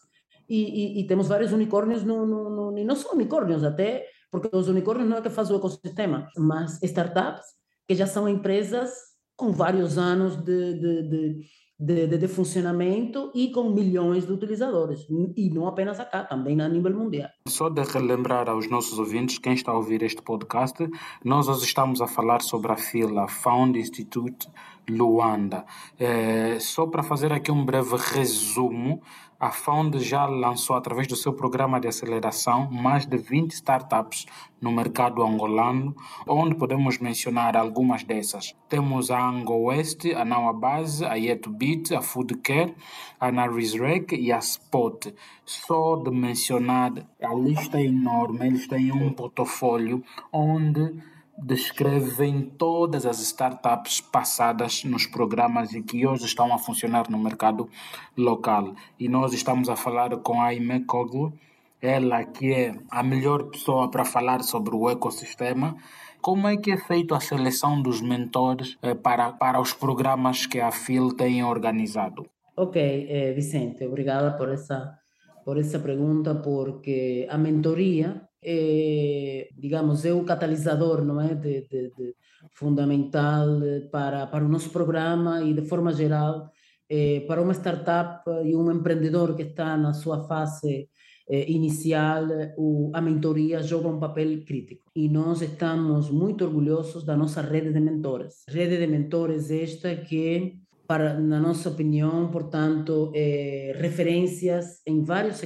[0.49, 4.67] e, e temos vários unicórnios, no, no, no, e não são unicórnios até, porque os
[4.67, 7.45] unicórnios não é que faz o ecossistema, mas startups
[7.87, 8.91] que já são empresas
[9.35, 15.07] com vários anos de, de, de de, de, de, funcionamento e com milhões de utilizadores.
[15.37, 17.29] E não apenas acá, também a nível mundial.
[17.47, 20.75] Só de relembrar aos nossos ouvintes, quem está a ouvir este podcast,
[21.23, 24.45] nós hoje estamos a falar sobre a fila Found Institute
[24.89, 25.65] Luanda.
[25.97, 29.01] É, só para fazer aqui um breve resumo,
[29.39, 34.25] a Found já lançou, através do seu programa de aceleração, mais de 20 startups
[34.59, 35.95] no mercado angolano,
[36.27, 38.53] onde podemos mencionar algumas dessas.
[38.67, 42.75] Temos a Ango West, a Now Base, a Yetbit, a Foodcare,
[43.17, 45.07] a Narisrec e a Spot.
[45.45, 46.91] Só de mencionar,
[47.23, 51.01] a lista é enorme, eles têm um portfólio onde
[51.41, 57.69] descrevem todas as startups passadas nos programas e que hoje estão a funcionar no mercado
[58.17, 58.73] local.
[58.99, 61.33] E nós estamos a falar com a Aime Koglu,
[61.81, 65.75] ela que é a melhor pessoa para falar sobre o ecossistema.
[66.21, 70.59] Como é que é feita a seleção dos mentores eh, para, para os programas que
[70.59, 72.25] a FIL tem organizado?
[72.57, 74.99] Ok, eh, Vicente, obrigada por essa,
[75.45, 81.35] por essa pergunta, porque a mentoria é, digamos, é o catalisador não é?
[81.35, 82.15] De, de, de
[82.53, 83.47] fundamental
[83.91, 86.51] para, para o nosso programa e, de forma geral,
[86.89, 90.89] é, para uma startup e um empreendedor que está na sua fase
[91.29, 92.25] é, inicial,
[92.57, 94.89] o, a mentoria joga um papel crítico.
[94.95, 98.43] E nós estamos muito orgulhosos da nossa rede de mentores.
[98.49, 100.55] Rede de mentores esta que
[100.89, 105.39] para, na nossa opinião, portanto, é, referências em vários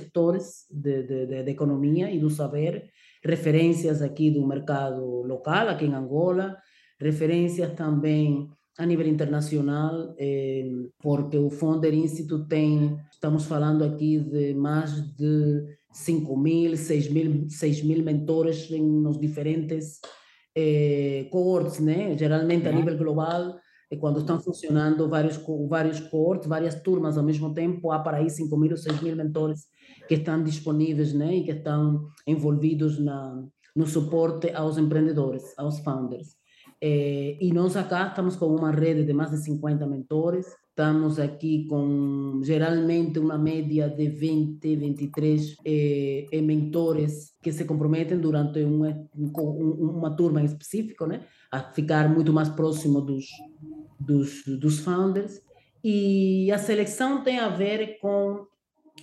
[0.72, 2.90] de, de, economia e do saber,
[3.22, 6.56] referências aqui do mercado local, aqui em Angola,
[6.98, 10.64] referências também a nível internacional, é,
[10.98, 17.50] porque o Founder Institute tem, estamos falando aqui de mais de 5 mil, 6 mil,
[17.50, 20.00] 6 mil mentores em, nos diferentes
[20.56, 22.18] é, cohorts, né?
[22.18, 22.78] geralmente a uhum.
[22.78, 23.60] nível global,
[23.92, 28.30] e quando estão funcionando vários, vários cohorts, várias turmas ao mesmo tempo, há para aí
[28.30, 29.68] 5 mil ou 6 mil mentores
[30.08, 33.44] que estão disponíveis né, e que estão envolvidos na,
[33.76, 36.36] no suporte aos empreendedores, aos founders.
[36.82, 41.68] É, e nós acá estamos com uma rede de mais de 50 mentores, estamos aqui
[41.68, 50.16] com geralmente uma média de 20, 23 eh, mentores que se comprometem durante uma, uma
[50.16, 53.26] turma em específico, né, a ficar muito mais próximo dos,
[54.00, 55.40] dos, dos founders.
[55.84, 58.48] E a seleção tem a ver com,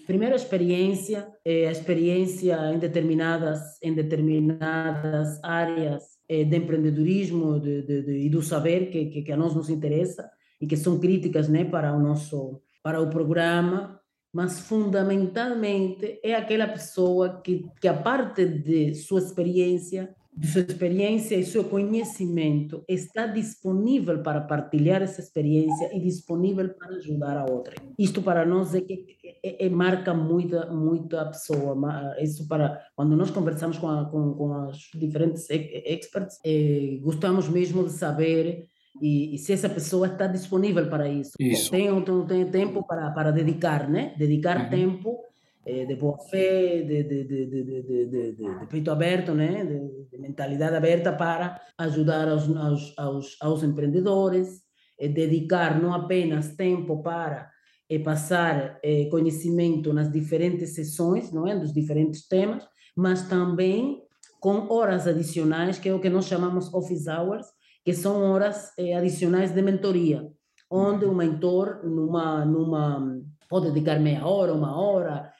[0.09, 7.83] primeiro, a experiência, é, a experiência em determinadas, em determinadas áreas é, de empreendedorismo de,
[7.83, 10.29] de, de, e do saber que, que, que, a nós nos interessa
[10.61, 14.01] e que são críticas né, para, o nosso, para o programa,
[14.33, 21.37] mas fundamentalmente é aquela pessoa que, que a parte de sua experiência de sua experiência
[21.37, 27.75] e seu conhecimento está disponível para partilhar essa experiência e disponível para ajudar a outra.
[27.99, 31.77] Isto para nós é que é, é, marca muita muita pessoa.
[32.21, 37.85] Isso para quando nós conversamos com, a, com, com as diferentes experts, é, gostamos mesmo
[37.85, 38.70] de saber
[39.01, 41.33] e, e, se essa pessoa está disponível para isso.
[41.39, 41.71] isso.
[41.71, 41.89] Tem,
[42.27, 44.15] tem tempo para, para dedicar, né?
[44.19, 44.71] Dedicar uhum.
[44.71, 45.19] tempo
[45.65, 49.65] é, de boa fé, de, de, de, de, peito aberto, né?
[49.65, 54.63] de, mentalidade aberta para ajudar aos, aos, aos, aos empreendedores,
[54.99, 57.51] é, dedicar não apenas tempo para
[57.89, 61.59] é, passar conhecimento nas diferentes sessões, não é?
[61.59, 64.03] dos diferentes temas, mas também
[64.41, 67.47] com horas adicionais, que é o que nós chamamos office hours,
[67.85, 70.27] que são horas é, adicionais de mentoria,
[70.71, 75.33] onde o mentor numa, numa, pode dedicar meia hora, uma hora,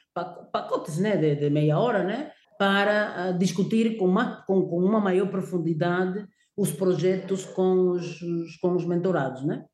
[0.53, 5.01] pacotes né, de, de meia hora, né, para uh, discutir com uma, com, com uma
[5.01, 6.27] maior profundidade
[6.57, 8.21] os projetos com os,
[8.61, 9.65] com os mentorados, né?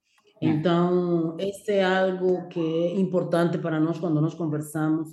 [0.40, 5.08] Então, esse é algo que é importante para nós quando nós conversamos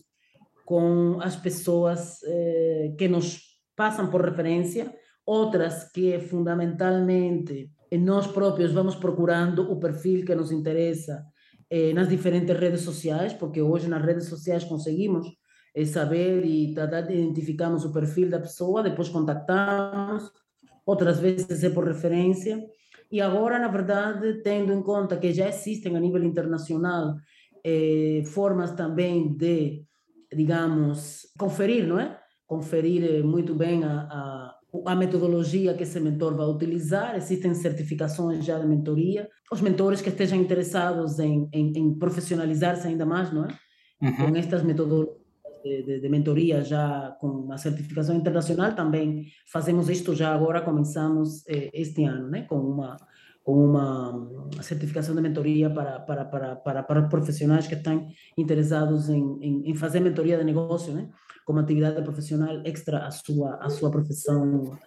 [0.66, 3.42] com as pessoas eh, que nos
[3.76, 4.94] passam por referência,
[5.26, 11.24] outras que fundamentalmente nós próprios vamos procurando o perfil que nos interessa
[11.70, 15.28] eh, nas diferentes redes sociais, porque hoje nas redes sociais conseguimos
[15.76, 20.32] eh, saber e tratar de identificarmos o perfil da pessoa, depois contactamos,
[20.86, 22.64] outras vezes é por referência.
[23.12, 27.16] E agora, na verdade, tendo em conta que já existem a nível internacional
[27.64, 29.86] eh, formas também de,
[30.36, 32.20] digamos, conferir, não é?
[32.46, 34.53] Conferir eh, muito bem a,
[34.86, 37.16] a, metodologia que esse mentor vai utilizar.
[37.16, 39.30] Existem certificações já de mentoria.
[39.52, 43.48] Os mentores que estejam interessados em, em, em profissionalizar-se ainda mais, não é?
[44.02, 44.32] Uhum.
[44.32, 45.24] Com estas metodologias
[45.64, 51.70] de, de, mentoria já com a certificação internacional também fazemos isto já agora começamos eh,
[51.74, 52.98] este ano né com uma
[53.44, 58.08] com uma certificação de mentoria para para para para, para profissionais que estão
[58.38, 61.10] interessados em, em, em fazer mentoria de negócio né
[61.46, 64.78] como atividade profissional extra à sua à sua profissão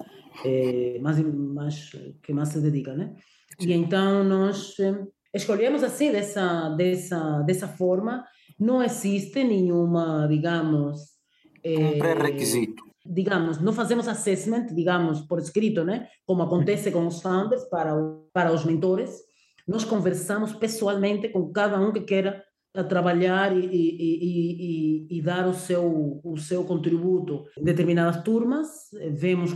[0.45, 1.91] eh, mais mais
[2.23, 3.15] que mais se dedica né
[3.61, 8.25] e então nós eh, escolhemos assim dessa dessa dessa forma
[8.59, 11.17] não existe nenhuma, digamos...
[11.65, 12.83] Um pré-requisito.
[13.05, 16.09] digamos, não fazemos assessment, digamos, por escrito, né?
[16.25, 17.93] Como acontece com os founders para,
[18.33, 19.17] para os mentores.
[19.67, 22.43] Nós conversamos pessoalmente com cada um que queira
[22.85, 28.69] trabalhar e, e, e, e, dar o seu, o seu contributo em determinadas turmas.
[29.13, 29.55] Vemos,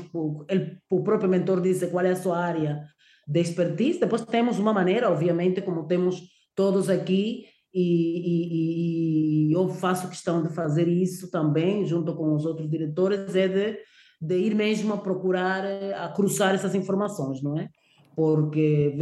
[0.48, 2.83] ele, o próprio mentor diz qual é a sua área
[3.26, 4.00] de expertise.
[4.00, 6.22] Depois temos uma maneira, obviamente, como temos
[6.54, 13.35] todos aqui, e, eu faço questão de fazer isso também, junto com os outros diretores,
[13.35, 13.78] é de,
[14.20, 17.68] de ir mesmo a procurar, a cruzar essas informações, não é?
[18.16, 18.96] Porque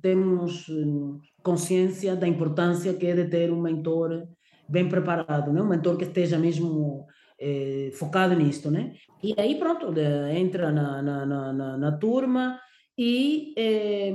[0.00, 4.26] temos hum, consciência da importância que é de ter um mentor
[4.68, 5.60] bem preparado, né?
[5.60, 7.06] um mentor que esteja mesmo
[7.38, 8.92] eh, focado nisto, né?
[9.22, 9.92] E aí pronto,
[10.32, 12.58] entra na, na, na, na turma,
[12.96, 14.12] e eh,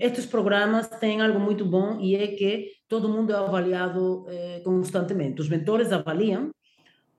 [0.00, 5.40] estes programas têm algo muito bom e é que todo mundo é avaliado eh, constantemente.
[5.40, 6.50] Os mentores avaliam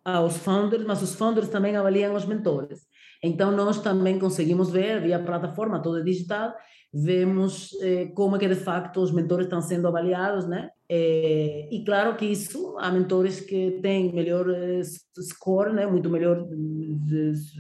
[0.04, 2.88] aos founders, mas os founders também avaliam os mentores.
[3.24, 6.54] Então, nós também conseguimos ver, via plataforma toda digital,
[6.94, 10.70] vemos eh, como é que de facto os mentores estão sendo avaliados, né?
[10.90, 15.86] Eh, e claro que isso, há mentores que têm melhor eh, score, né?
[15.86, 16.48] Muito melhor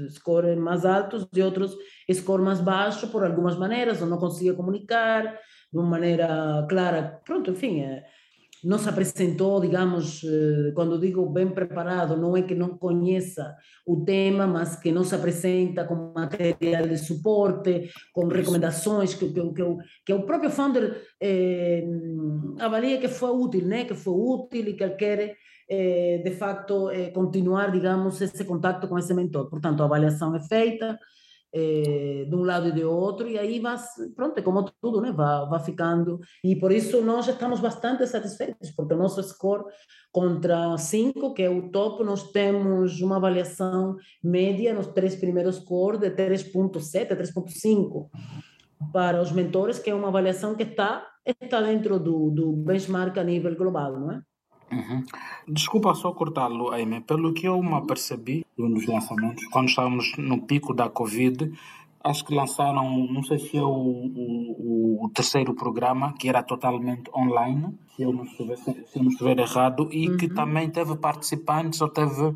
[0.09, 1.75] score mais altos, e outros
[2.11, 5.37] score mais baixo por algumas maneiras, ou não conseguia comunicar
[5.71, 7.21] de uma maneira clara.
[7.25, 8.03] Pronto, enfim, é,
[8.63, 14.03] não se apresentou, digamos, eh, quando digo bem preparado, não é que não conheça o
[14.03, 19.63] tema, mas que não se apresenta com material de suporte, com recomendações que, que, que,
[20.05, 21.83] que o próprio founder eh,
[22.59, 23.85] avalia que foi útil, né?
[23.85, 25.35] que foi útil e que ele quer,
[25.69, 29.49] eh, de facto, eh, continuar, digamos, esse contato com esse mentor.
[29.49, 30.99] Portanto, a avaliação é feita,
[31.53, 33.75] é, de um lado e de outro, e aí vai,
[34.15, 35.11] pronto, como tudo, né?
[35.11, 36.19] vai, vai ficando.
[36.43, 39.63] E por isso nós estamos bastante satisfeitos, porque o nosso score
[40.11, 45.99] contra 5, que é o topo, nós temos uma avaliação média nos três primeiros scores
[45.99, 48.09] de 3.7, 3.5
[48.93, 53.23] para os mentores, que é uma avaliação que está, está dentro do, do benchmark a
[53.23, 54.21] nível global, não é?
[54.71, 55.03] Uhum.
[55.47, 57.01] Desculpa só cortá-lo, Aime.
[57.01, 61.51] Pelo que eu me percebi nos lançamentos, quando estávamos no pico da Covid,
[62.03, 67.09] acho que lançaram, não sei se é o, o, o terceiro programa, que era totalmente
[67.15, 70.17] online, se eu não estiver, se eu não estiver errado, e uhum.
[70.17, 72.35] que também teve participantes ou teve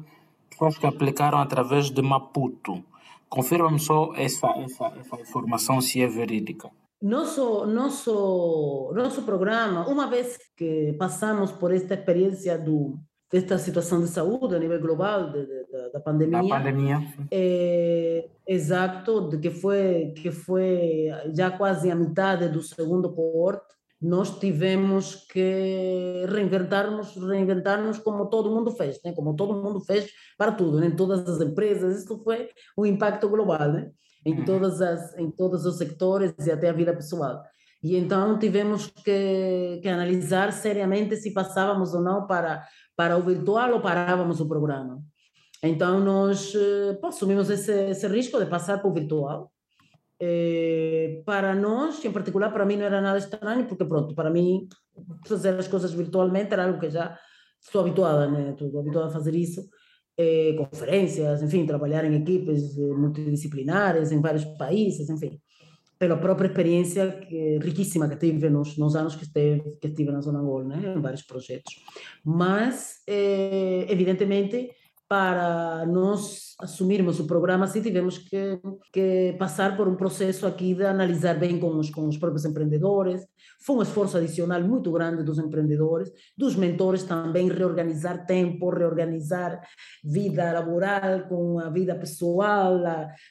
[0.49, 2.83] pessoas que aplicaram através de Maputo.
[3.29, 6.69] Confirma-me só essa, essa, essa informação se é verídica.
[7.03, 12.97] Nosso, nosso, nosso programa, uma vez que passamos por esta experiência do,
[13.29, 16.99] desta situação de saúde a nível global de, de, da pandemia, da pandemia.
[17.29, 24.39] É, exato, de que foi que foi já quase a metade do segundo coorte, nós
[24.39, 29.11] tivemos que reinventarmos, reinventarmos como todo mundo fez, né?
[29.11, 30.87] como todo mundo fez para tudo, né?
[30.87, 33.91] em todas as empresas, isso foi o impacto global, né?
[34.25, 34.45] Em, uhum.
[34.45, 37.43] todas as, em todos os sectores e até a vida pessoal.
[37.83, 43.73] E então tivemos que, que analisar seriamente se passávamos ou não para, para o virtual
[43.73, 45.01] ou parávamos o programa.
[45.61, 49.51] Então nós eh, pô, assumimos esse, esse risco de passar para o virtual.
[50.19, 54.67] É, para nós, em particular para mim não era nada estranho, porque pronto, para mim
[55.27, 57.17] fazer as coisas virtualmente era algo que já
[57.61, 58.51] estou habituada, né?
[58.51, 59.61] Estou habituada a fazer isso
[60.17, 65.39] eh, conferências, enfim, trabalhar em equipes eh, multidisciplinares em vários países, enfim,
[65.97, 70.21] pela própria experiência que, riquíssima que tive nos, nos anos que, esteve, que estive na
[70.21, 71.73] Zona Gol, né, em vários projetos.
[72.23, 74.69] Mas, eh, evidentemente,
[75.07, 78.59] para nós assumirmos o programa assim tivemos que,
[78.91, 83.21] que passar por um processo aqui de analisar bem com os, com os próprios empreendedores
[83.65, 89.61] foi um esforço adicional muito grande dos empreendedores dos mentores também reorganizar tempo reorganizar
[90.03, 92.79] vida laboral com a vida pessoal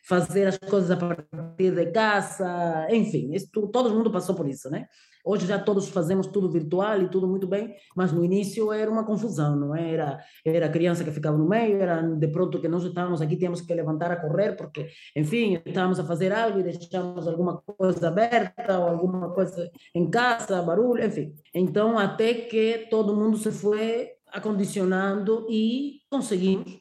[0.07, 4.87] fazer as coisas a partir de casa enfim isso, todo mundo passou por isso né
[5.25, 9.05] Hoje já todos fazemos tudo virtual e tudo muito bem, mas no início era uma
[9.05, 9.93] confusão, não é?
[9.93, 13.61] Era, era criança que ficava no meio, era de pronto que nós estávamos aqui, tínhamos
[13.61, 18.79] que levantar a correr, porque, enfim, estávamos a fazer algo e deixamos alguma coisa aberta
[18.79, 21.33] ou alguma coisa em casa, barulho, enfim.
[21.55, 26.81] Então, até que todo mundo se foi acondicionando e conseguimos,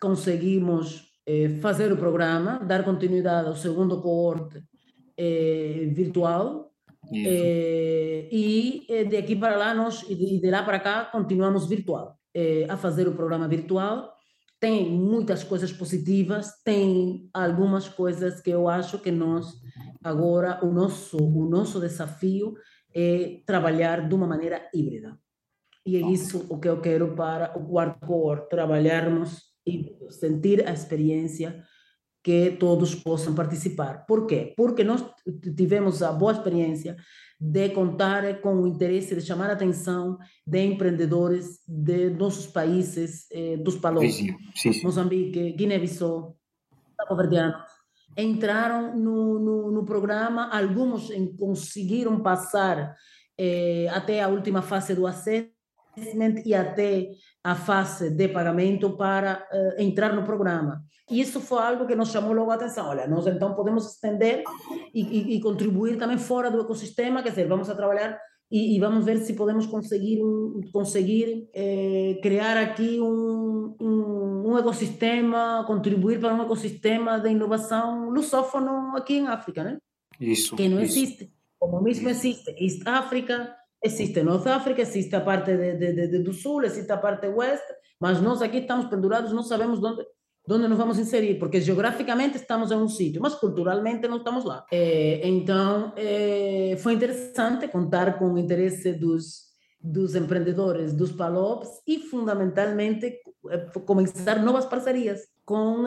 [0.00, 4.62] conseguimos eh, fazer o programa, dar continuidade ao segundo coorte
[5.16, 6.73] eh, virtual,
[7.12, 11.68] é, e eh, de aqui para lá, nós, e de, de lá para cá, continuamos
[11.68, 14.12] virtual, é, a fazer o programa virtual.
[14.60, 19.52] Tem muitas coisas positivas, tem algumas coisas que eu acho que nós,
[20.02, 22.54] agora, o nosso, o nosso desafio
[22.94, 25.18] é trabalhar de uma maneira híbrida.
[25.86, 30.72] E é isso o que eu quero para o quarto core, trabalharmos e sentir a
[30.72, 31.62] experiência
[32.24, 34.06] que todos possam participar.
[34.06, 34.54] Por quê?
[34.56, 35.04] Porque nós
[35.54, 36.96] tivemos a boa experiência
[37.38, 43.58] de contar com o interesse de chamar a atenção de empreendedores de nossos países eh,
[43.58, 44.34] dos países,
[44.82, 46.34] Moçambique, Guiné-Bissau,
[46.96, 47.54] Cabo Verdeano,
[48.16, 52.96] entraram no, no, no, programa, alguns conseguiram passar
[53.36, 55.53] eh, até a última fase do acesso
[56.44, 57.10] e até
[57.42, 60.82] a fase de pagamento para uh, entrar no programa.
[61.10, 62.88] E isso foi algo que nos chamou logo a atenção.
[62.88, 64.42] Olha, nós então podemos estender
[64.94, 68.18] e, e, e contribuir também fora do ecossistema, quer dizer, vamos a trabalhar
[68.50, 70.20] e, e vamos ver se podemos conseguir,
[70.72, 78.96] conseguir eh, criar aqui um, um, um, ecossistema, contribuir para um ecossistema de inovação lusófono
[78.96, 79.78] aqui em África, né?
[80.20, 80.54] Isso.
[80.56, 80.98] Que não isso.
[80.98, 81.32] existe.
[81.58, 83.54] Como mesmo existe East África,
[83.84, 87.72] existe North África, existe a parte de, de, de, do sul, existe a parte oeste,
[88.00, 90.02] mas nós aqui estamos pendurados, não sabemos onde,
[90.48, 94.64] onde nos vamos inserir, porque geograficamente estamos em um sítio, mas culturalmente não estamos lá.
[94.72, 99.42] É, então, é, foi interessante contar com o interesse dos,
[99.78, 103.18] dos empreendedores dos PALOPs e, fundamentalmente,
[103.50, 105.84] é, começar novas parcerias com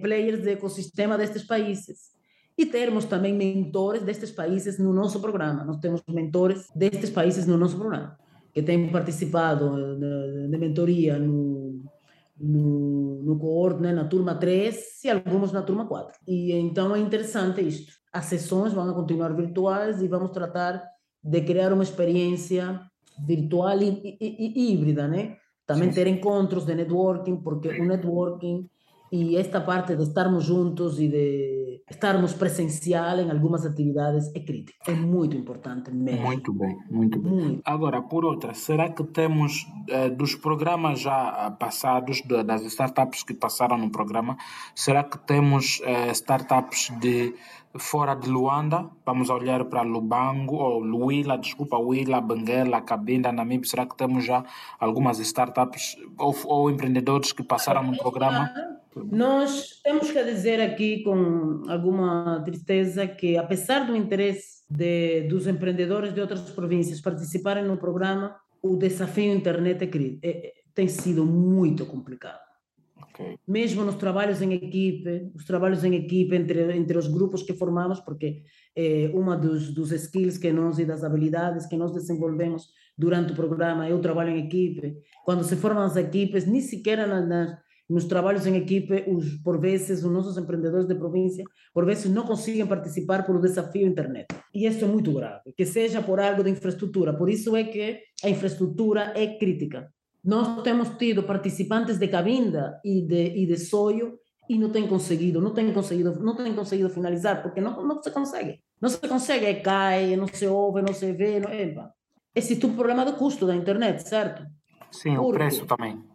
[0.00, 2.12] players de ecossistema destes países
[2.56, 5.64] e termos também mentores destes países no nosso programa.
[5.64, 8.16] Nós temos mentores destes países no nosso programa,
[8.52, 11.82] que têm participado de, de mentoria no,
[12.38, 16.12] no, no coorte, né, na turma 3 e alguns na turma 4.
[16.26, 17.92] E então é interessante isto.
[18.12, 20.82] As sessões vão continuar virtuais e vamos tratar
[21.24, 22.80] de criar uma experiência
[23.26, 25.36] virtual e, e, e híbrida, né?
[25.66, 28.68] Também ter encontros de networking, porque o networking
[29.12, 34.90] e esta parte de estarmos juntos e de estarmos presencial em algumas atividades é crítica.
[34.90, 36.22] É muito importante mesmo.
[36.22, 37.32] Muito bem, muito bem.
[37.32, 37.62] Muito.
[37.62, 43.76] Agora, por outra, será que temos eh, dos programas já passados, das startups que passaram
[43.76, 44.38] no programa,
[44.74, 47.34] será que temos eh, startups de
[47.76, 53.84] fora de Luanda, vamos olhar para Lubango, ou Luila, desculpa, Luila, Benguela, Cabinda, Namib, será
[53.84, 54.42] que temos já
[54.80, 58.50] algumas startups ou, ou empreendedores que passaram no programa?
[58.94, 66.12] Nós temos que dizer aqui com alguma tristeza que, apesar do interesse de, dos empreendedores
[66.12, 69.90] de outras províncias participarem no programa, o desafio internet
[70.22, 72.40] é, é, tem sido muito complicado.
[73.12, 73.38] Okay.
[73.46, 78.00] Mesmo nos trabalhos em equipe, os trabalhos em equipe entre, entre os grupos que formamos,
[78.00, 78.42] porque
[78.74, 83.36] é, uma dos, dos skills que nós e das habilidades que nós desenvolvemos durante o
[83.36, 84.96] programa é o trabalho em equipe.
[85.24, 87.58] Quando se formam as equipes, nem sequer nas
[87.88, 92.24] nos trabalhos em equipe, os, por vezes, os nossos empreendedores de província, por vezes, não
[92.24, 94.26] conseguem participar por desafio internet.
[94.54, 97.12] E isso é muito grave, que seja por algo de infraestrutura.
[97.12, 99.92] Por isso é que a infraestrutura é crítica.
[100.24, 104.18] Nós temos tido participantes de Cabinda e de, e de Soio
[104.48, 108.10] e não têm conseguido, não têm conseguido, não têm conseguido finalizar, porque não, não se
[108.10, 108.60] consegue.
[108.80, 111.92] Não se consegue, é cai, não se ouve, não se vê, não, epa.
[112.34, 114.44] Existe um problema do custo da internet, certo?
[114.90, 116.12] Sim, porque, o preço também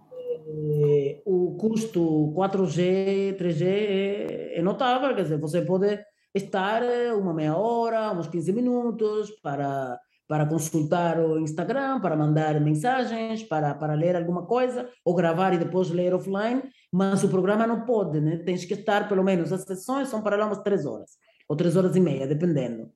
[1.25, 5.99] o custo 4G, 3G é, é, notável, quer dizer, você pode
[6.33, 12.59] estar eh, uma meia hora, uns 15 minutos para, para consultar o Instagram, para mandar
[12.61, 17.65] mensagens, para, para ler alguma coisa, ou gravar e depois ler offline, mas o programa
[17.65, 18.37] não pode, né?
[18.37, 21.11] tens que estar, pelo menos, as sessões são para lá umas 3 horas,
[21.47, 22.91] ou 3 horas e meia, dependendo.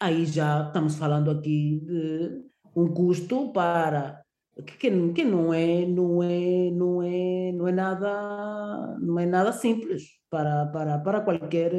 [0.00, 2.42] Aí já estamos falando aqui de
[2.74, 4.23] um custo para
[4.62, 10.04] que, que não é não é não é não é nada não é nada simples
[10.30, 11.72] para para para qualquer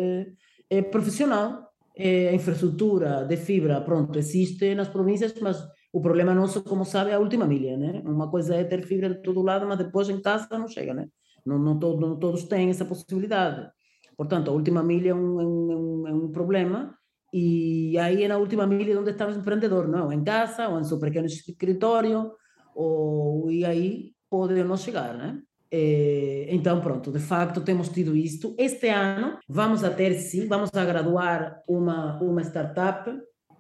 [0.70, 1.64] é, profissional.
[1.98, 7.12] É, a infraestrutura de fibra pronto existe nas províncias mas o problema nosso como sabe
[7.12, 8.02] é a última milha né?
[8.06, 11.08] Uma coisa é ter fibra de todo lado mas depois em casa não chega né?
[11.46, 13.70] Não, não, todo, não todos têm essa possibilidade.
[14.18, 16.94] Portanto a última milha é um, é um, é um problema
[17.32, 20.12] e aí é na última milha onde está o empreendedor, não?
[20.12, 22.32] Em casa ou em seu pequeno escritório,
[22.76, 25.42] ou, e aí pode não chegar, né?
[25.72, 28.56] É, então, pronto, de facto temos tido isto.
[28.58, 33.10] Este ano vamos a ter, sim, vamos a graduar uma, uma startup,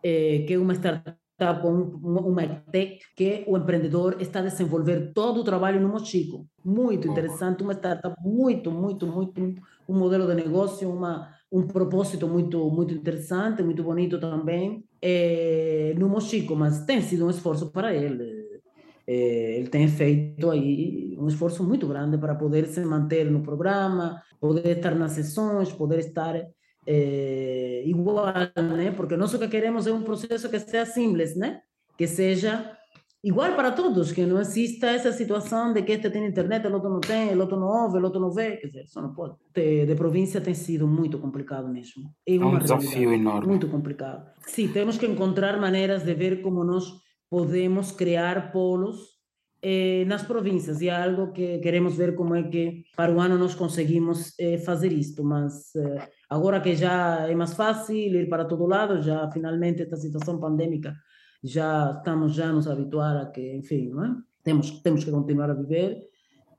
[0.03, 1.17] é, que é uma startup
[1.67, 6.47] uma tech que o empreendedor está a desenvolver todo o trabalho no Mochico.
[6.63, 9.41] Muito interessante, uma startup muito, muito, muito,
[9.89, 16.07] um modelo de negócio, uma, um propósito muito, muito interessante, muito bonito também, é, no
[16.07, 18.44] Mochico, mas tem sido um esforço para ele
[19.07, 24.21] é, ele tem feito aí um esforço muito grande para poder se manter no programa,
[24.39, 26.35] poder estar nas sessões, poder estar
[26.87, 28.25] é, igual,
[28.55, 28.91] né?
[28.91, 31.61] Porque nós o que queremos é um processo que seja simples, né?
[31.97, 32.75] Que seja
[33.23, 36.89] igual para todos, que não exista essa situação de que este tem internet, o outro
[36.89, 39.35] não tem, o outro não ouve, o outro não vê, quer dizer, isso não pode.
[39.51, 42.03] De, de província tem sido muito complicado mesmo.
[42.27, 43.47] É, é um desafio enorme.
[43.47, 44.29] Muito complicado.
[44.45, 46.85] Sim, temos que encontrar maneiras de ver como nós
[47.35, 48.97] podemos criar polos
[49.61, 53.37] eh, nas províncias e é algo que queremos ver como é que para o ano
[53.37, 58.45] nós conseguimos eh, fazer isto, mas eh, agora que já é mais fácil ir para
[58.45, 60.95] todo lado, já finalmente esta situação pandêmica
[61.43, 64.15] já estamos já nos habituar a que, enfim, é?
[64.41, 66.07] temos, temos que continuar a viver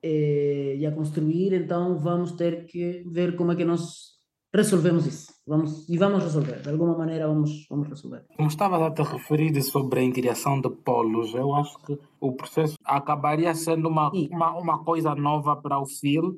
[0.03, 4.11] eh, e a construir, então vamos ter que ver como é que nós
[4.53, 5.36] resolvemos isso.
[5.49, 8.25] Vamos, e vamos resolver, de alguma maneira vamos, vamos resolver.
[8.37, 12.75] Como estava a te referir sobre a criação de polos, eu acho que o processo
[12.85, 16.37] acabaria sendo uma, uma, uma coisa nova para o FIL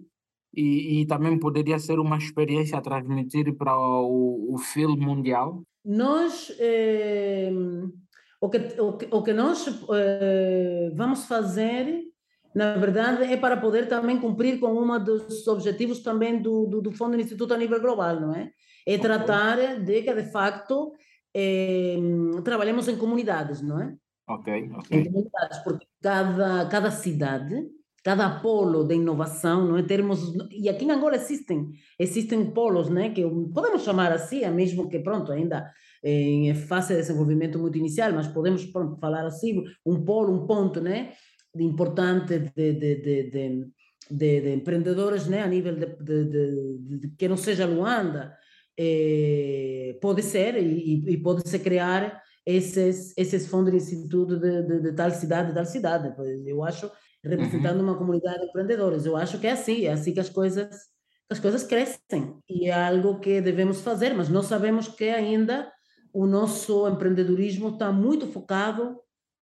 [0.54, 5.62] e, e, também poderia ser uma experiência a transmitir para o, o FIL mundial.
[5.82, 7.50] Nós, eh,
[8.40, 12.08] o, que, o, que, o que nós eh, vamos fazer
[12.54, 16.92] na verdade, é para poder também cumprir com um dos objetivos também do, do, do
[16.92, 18.50] Fundo do Instituto a nível global, não é?
[18.88, 20.92] É tratar de que, de facto,
[21.34, 21.96] é,
[22.42, 23.94] trabalhemos em comunidades, não é?
[24.26, 24.98] Ok, ok.
[24.98, 27.66] Em comunidades, porque cada, cada cidade,
[28.02, 29.82] cada polo de inovação, não é?
[29.82, 33.10] Termos, e aqui em Angola existem, existem polos, né?
[33.10, 33.22] Que
[33.52, 35.70] podemos chamar assim, é mesmo que, pronto, ainda
[36.02, 40.80] em fase de desenvolvimento muito inicial, mas podemos pronto, falar assim, um polo, um ponto,
[40.80, 41.12] né?
[41.56, 43.70] importante de, de, de,
[44.10, 48.36] de, empreendedores né, a nível de, que não seja Luanda,
[48.78, 55.10] eh, pode ser e, e pode-se criar esses, esses fundos de instituto de, de, tal
[55.10, 56.14] cidade, de tal cidade.
[56.46, 56.90] Eu acho,
[57.22, 57.88] representando uhum.
[57.88, 60.70] uma comunidade de empreendedores, eu acho que é assim, é assim que as coisas,
[61.28, 62.38] as coisas crescem.
[62.48, 65.70] E é algo que devemos fazer, mas nós sabemos que ainda
[66.12, 68.98] o nosso empreendedorismo está muito focado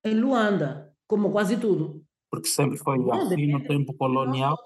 [0.05, 2.03] em Luanda como quase tudo.
[2.31, 4.57] Porque sempre foi assim no tempo colonial.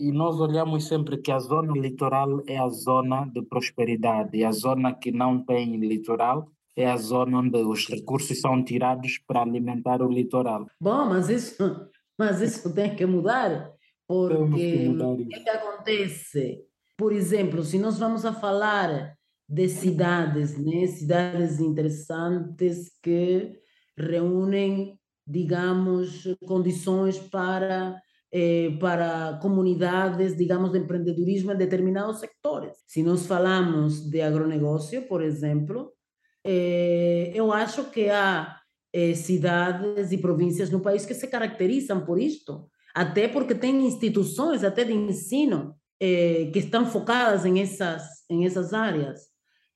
[0.00, 4.50] E nós olhamos sempre que a zona litoral é a zona de prosperidade, e a
[4.50, 10.00] zona que não tem litoral é a zona onde os recursos são tirados para alimentar
[10.00, 10.66] o litoral.
[10.80, 11.86] Bom, mas isso,
[12.18, 13.70] mas isso tem que mudar,
[14.08, 16.64] porque o que, que acontece?
[16.96, 19.14] Por exemplo, se nós vamos a falar
[19.46, 20.86] de cidades, né?
[20.86, 23.52] cidades interessantes que
[23.98, 24.98] reúnem
[25.30, 27.96] digamos, condições para,
[28.32, 32.76] eh, para comunidades, digamos, de empreendedorismo em determinados sectores.
[32.86, 35.92] Se nós falamos de agronegócio, por exemplo,
[36.44, 38.56] eh, eu acho que há
[38.92, 44.62] eh, cidades e províncias no país que se caracterizam por isto, até porque têm instituições
[44.62, 49.20] até de ensino que estão focadas em essas, em essas áreas.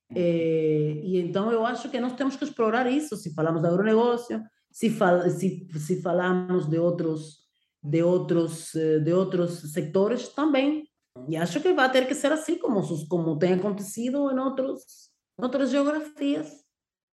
[0.09, 4.41] e então eu acho que nós temos que explorar isso, se falamos de agronegócio,
[4.71, 7.44] se, fal, se, se falamos de outros,
[7.85, 10.87] de, outros, eh, de outros sectores também.
[11.29, 15.71] E acho que vai ter que ser assim, como, como tem acontecido em, outros, outras
[15.71, 16.47] geografias.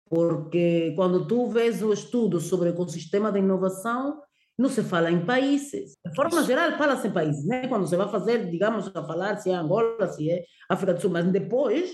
[0.09, 4.21] Porque quando tu vês o estudo sobre o ecossistema de inovação,
[4.57, 5.95] não se fala em países.
[6.05, 7.67] De forma geral, fala-se em países, né?
[7.67, 11.11] Quando você vai fazer, digamos, a falar se é Angola, se é África do Sul,
[11.11, 11.91] mas depois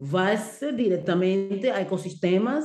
[0.00, 2.64] vai-se diretamente a ecossistemas,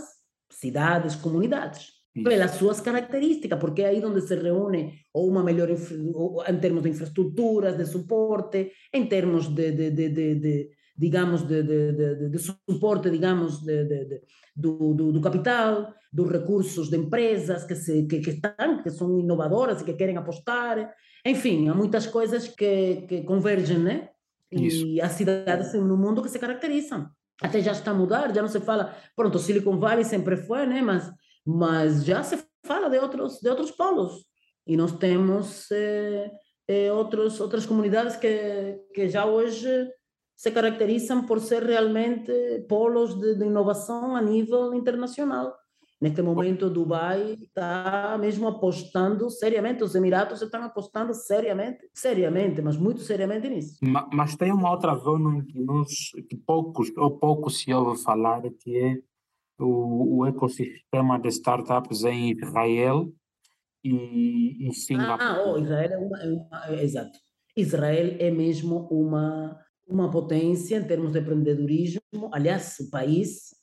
[0.49, 6.57] cidades, comunidades pelas suas características, porque é aí onde se reúne ou uma melhor em
[6.59, 13.61] termos de infraestruturas, de suporte, em termos de, de, de, de, digamos, de, suporte, digamos,
[14.55, 19.19] do, do, do, capital, dos recursos de empresas que, se, que, que, estão, que são
[19.19, 20.93] inovadoras e que querem apostar.
[21.25, 24.09] Enfim, há muitas coisas que, que convergem, né?
[24.51, 24.85] Isso.
[24.85, 27.09] E as cidades no mundo que se caracterizam.
[27.41, 30.81] Até já está a mudar, já não se fala, pronto, Silicon Valley sempre foi, né?
[30.81, 31.11] Mas,
[31.47, 34.25] mas já se fala de outros, de outros polos.
[34.67, 36.29] E nós temos eh,
[36.67, 39.89] eh, outros, outras comunidades que, que já hoje
[40.35, 42.31] se caracterizam por ser realmente
[42.67, 45.55] polos de, de inovação a nível internacional.
[45.99, 53.01] Neste momento, Dubai está mesmo apostando seriamente, os Emiratos estão apostando seriamente, seriamente, mas muito
[53.01, 53.77] seriamente nisso.
[53.81, 58.43] Mas, mas tem uma outra zona que, nos, que poucos ou pouco se ouve falar,
[58.59, 58.97] que é
[59.59, 63.11] o, o ecossistema de startups em Israel
[63.83, 65.29] e, e Singapura.
[65.29, 67.19] Ah, oh, Israel é uma, é uma é, exato.
[67.55, 72.01] Israel é mesmo uma, uma potência em termos de empreendedorismo.
[72.31, 73.55] Aliás, o país,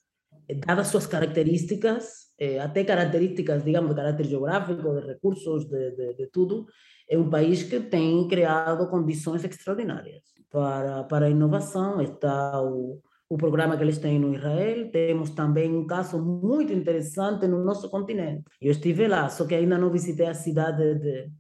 [0.67, 6.27] dadas suas características, eh, até características, digamos, de caráter geográfico, de recursos, de, de, de,
[6.33, 6.67] tudo,
[7.09, 12.01] é um país que tem criado condições extraordinárias para, para a inovação.
[12.01, 14.91] Está o, o programa que eles têm no Israel.
[14.91, 18.45] Temos também um caso muito interessante no nosso continente.
[18.61, 21.31] Eu estive lá, só que ainda não visitei a cidade de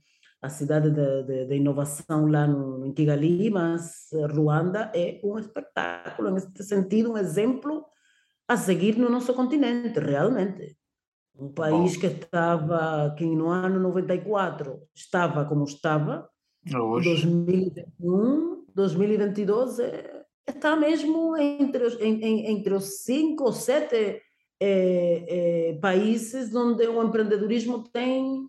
[0.43, 6.31] a cidade de, de, de inovação lá no, em Kigali, mas Ruanda é um espetáculo,
[6.31, 7.87] nesse sentido, um exemplo
[8.47, 10.77] a seguir no nosso continente, realmente.
[11.35, 12.01] Um país Bom.
[12.01, 16.29] que estava, que no ano 94 estava como estava,
[16.73, 17.11] Hoje.
[17.11, 19.79] 2021, 2022
[20.47, 24.21] está mesmo entre os, entre os cinco ou sete
[24.61, 28.47] é, é, países onde o empreendedorismo tem,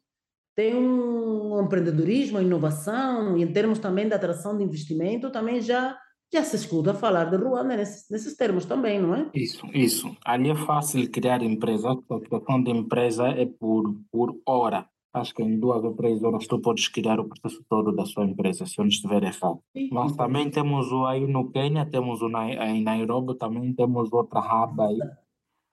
[0.56, 5.98] tem um empreendedorismo, inovação, e em termos também de atração de investimento, também já,
[6.32, 9.30] já se escuta falar de Ruanda nesses, nesses termos também, não é?
[9.34, 10.16] Isso, isso.
[10.24, 15.42] Ali é fácil criar empresa, a questão de empresa é por, por hora acho que
[15.42, 18.80] em duas ou três horas tu podes criar o processo todo da sua empresa, se
[18.80, 19.60] eu não estiver errado.
[19.92, 24.40] Mas também temos o aí no Quênia, temos o na, em Nairobi, também temos outra
[24.40, 25.00] hub aí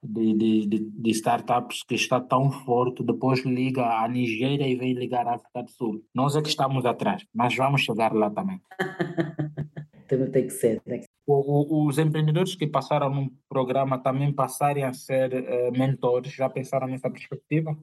[0.03, 4.95] de, de, de, de, startups que está tão forte, depois liga a Nigéria e vem
[4.95, 6.05] ligar a África do Sul.
[6.13, 8.61] Nós é que estamos atrás, mas vamos chegar lá também.
[10.09, 10.81] também tem que ser.
[10.81, 11.07] Tem que.
[11.25, 16.51] O, o, os empreendedores que passaram no programa também passarem a ser uh, mentores, já
[16.51, 17.77] pensaram nessa perspectiva?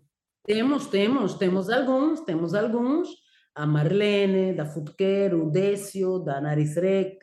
[0.49, 3.07] Temos, temos, temos alguns, temos alguns.
[3.53, 7.19] A Marlene, da Futquer, o Décio, da Narizrec,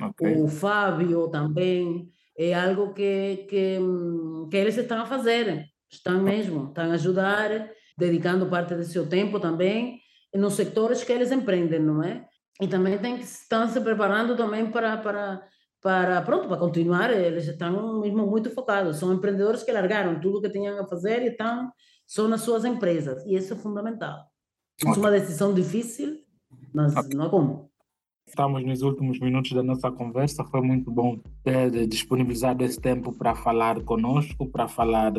[0.00, 0.40] okay.
[0.40, 2.08] o Fábio também.
[2.38, 3.78] É algo que, que,
[4.50, 7.68] que eles estão a fazer, estão mesmo, estão a ajudar,
[7.98, 10.00] dedicando parte do seu tempo também
[10.34, 12.24] nos sectores que eles empreendem, não é?
[12.62, 15.42] E também tem que estão se preparando também para, para,
[15.82, 17.10] para pronto para continuar.
[17.10, 18.96] Eles estão mesmo muito focados.
[18.96, 21.70] São empreendedores que largaram tudo o que tinham a fazer e estão
[22.10, 24.26] são nas suas empresas, e isso é fundamental.
[24.84, 26.16] É uma decisão difícil,
[26.74, 27.16] mas okay.
[27.16, 27.70] não há como.
[28.26, 33.36] Estamos nos últimos minutos da nossa conversa, foi muito bom ter disponibilizado esse tempo para
[33.36, 35.12] falar conosco, para falar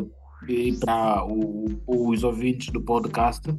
[0.46, 1.24] e para
[1.86, 3.50] os ouvintes do podcast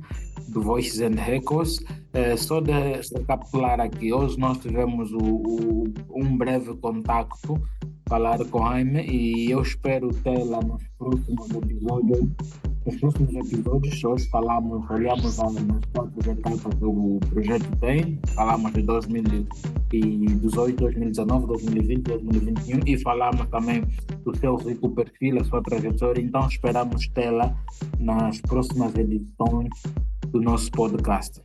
[0.50, 1.84] do Voices and Records.
[2.14, 7.60] É, só de recapitular aqui, hoje nós tivemos o, o, um breve contacto
[8.08, 12.30] falar com Jaime e eu espero tê-la nos próximos episódios.
[12.86, 20.76] Nos próximos episódios, hoje falamos, olhamos nas quatro etapas do projeto TEM, falamos de 2018,
[20.76, 23.86] 2019, 2020, 2021 e falamos também
[24.26, 26.22] do seu rico perfil, a sua trajetória.
[26.22, 27.56] Então, esperamos tê-la
[28.00, 29.70] nas próximas edições
[30.28, 31.42] do nosso podcast.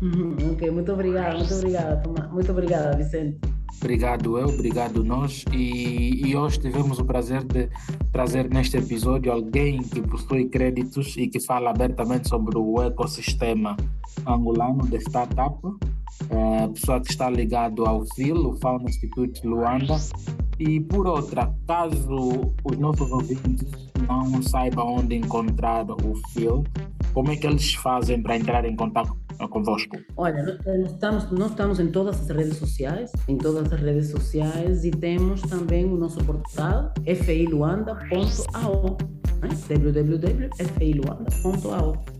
[0.00, 3.40] Uhum, ok, muito obrigada, muito obrigada, muito obrigada, Vicente.
[3.80, 5.42] Obrigado eu, obrigado nós.
[5.52, 7.68] E, e, hoje tivemos o prazer de
[8.12, 13.76] trazer neste episódio alguém que possui créditos e que fala abertamente sobre o ecossistema
[14.26, 15.58] angolano de startup.
[16.28, 19.96] É, pessoa que está ligado ao FIL, o Found Institute Luanda.
[20.58, 23.66] E por outra, caso os nossos ouvintes
[24.06, 26.64] não saibam onde encontrar o FIL,
[27.12, 29.16] como é que eles fazem para entrar em contato
[29.48, 29.96] convosco?
[30.16, 30.58] Olha, nós
[30.92, 35.40] estamos, nós estamos em todas as redes sociais, em todas as redes sociais e temos
[35.42, 36.92] também o nosso portal
[37.24, 38.98] filuanda.ao,
[39.40, 39.48] né?
[39.68, 42.19] www.filuanda.ao.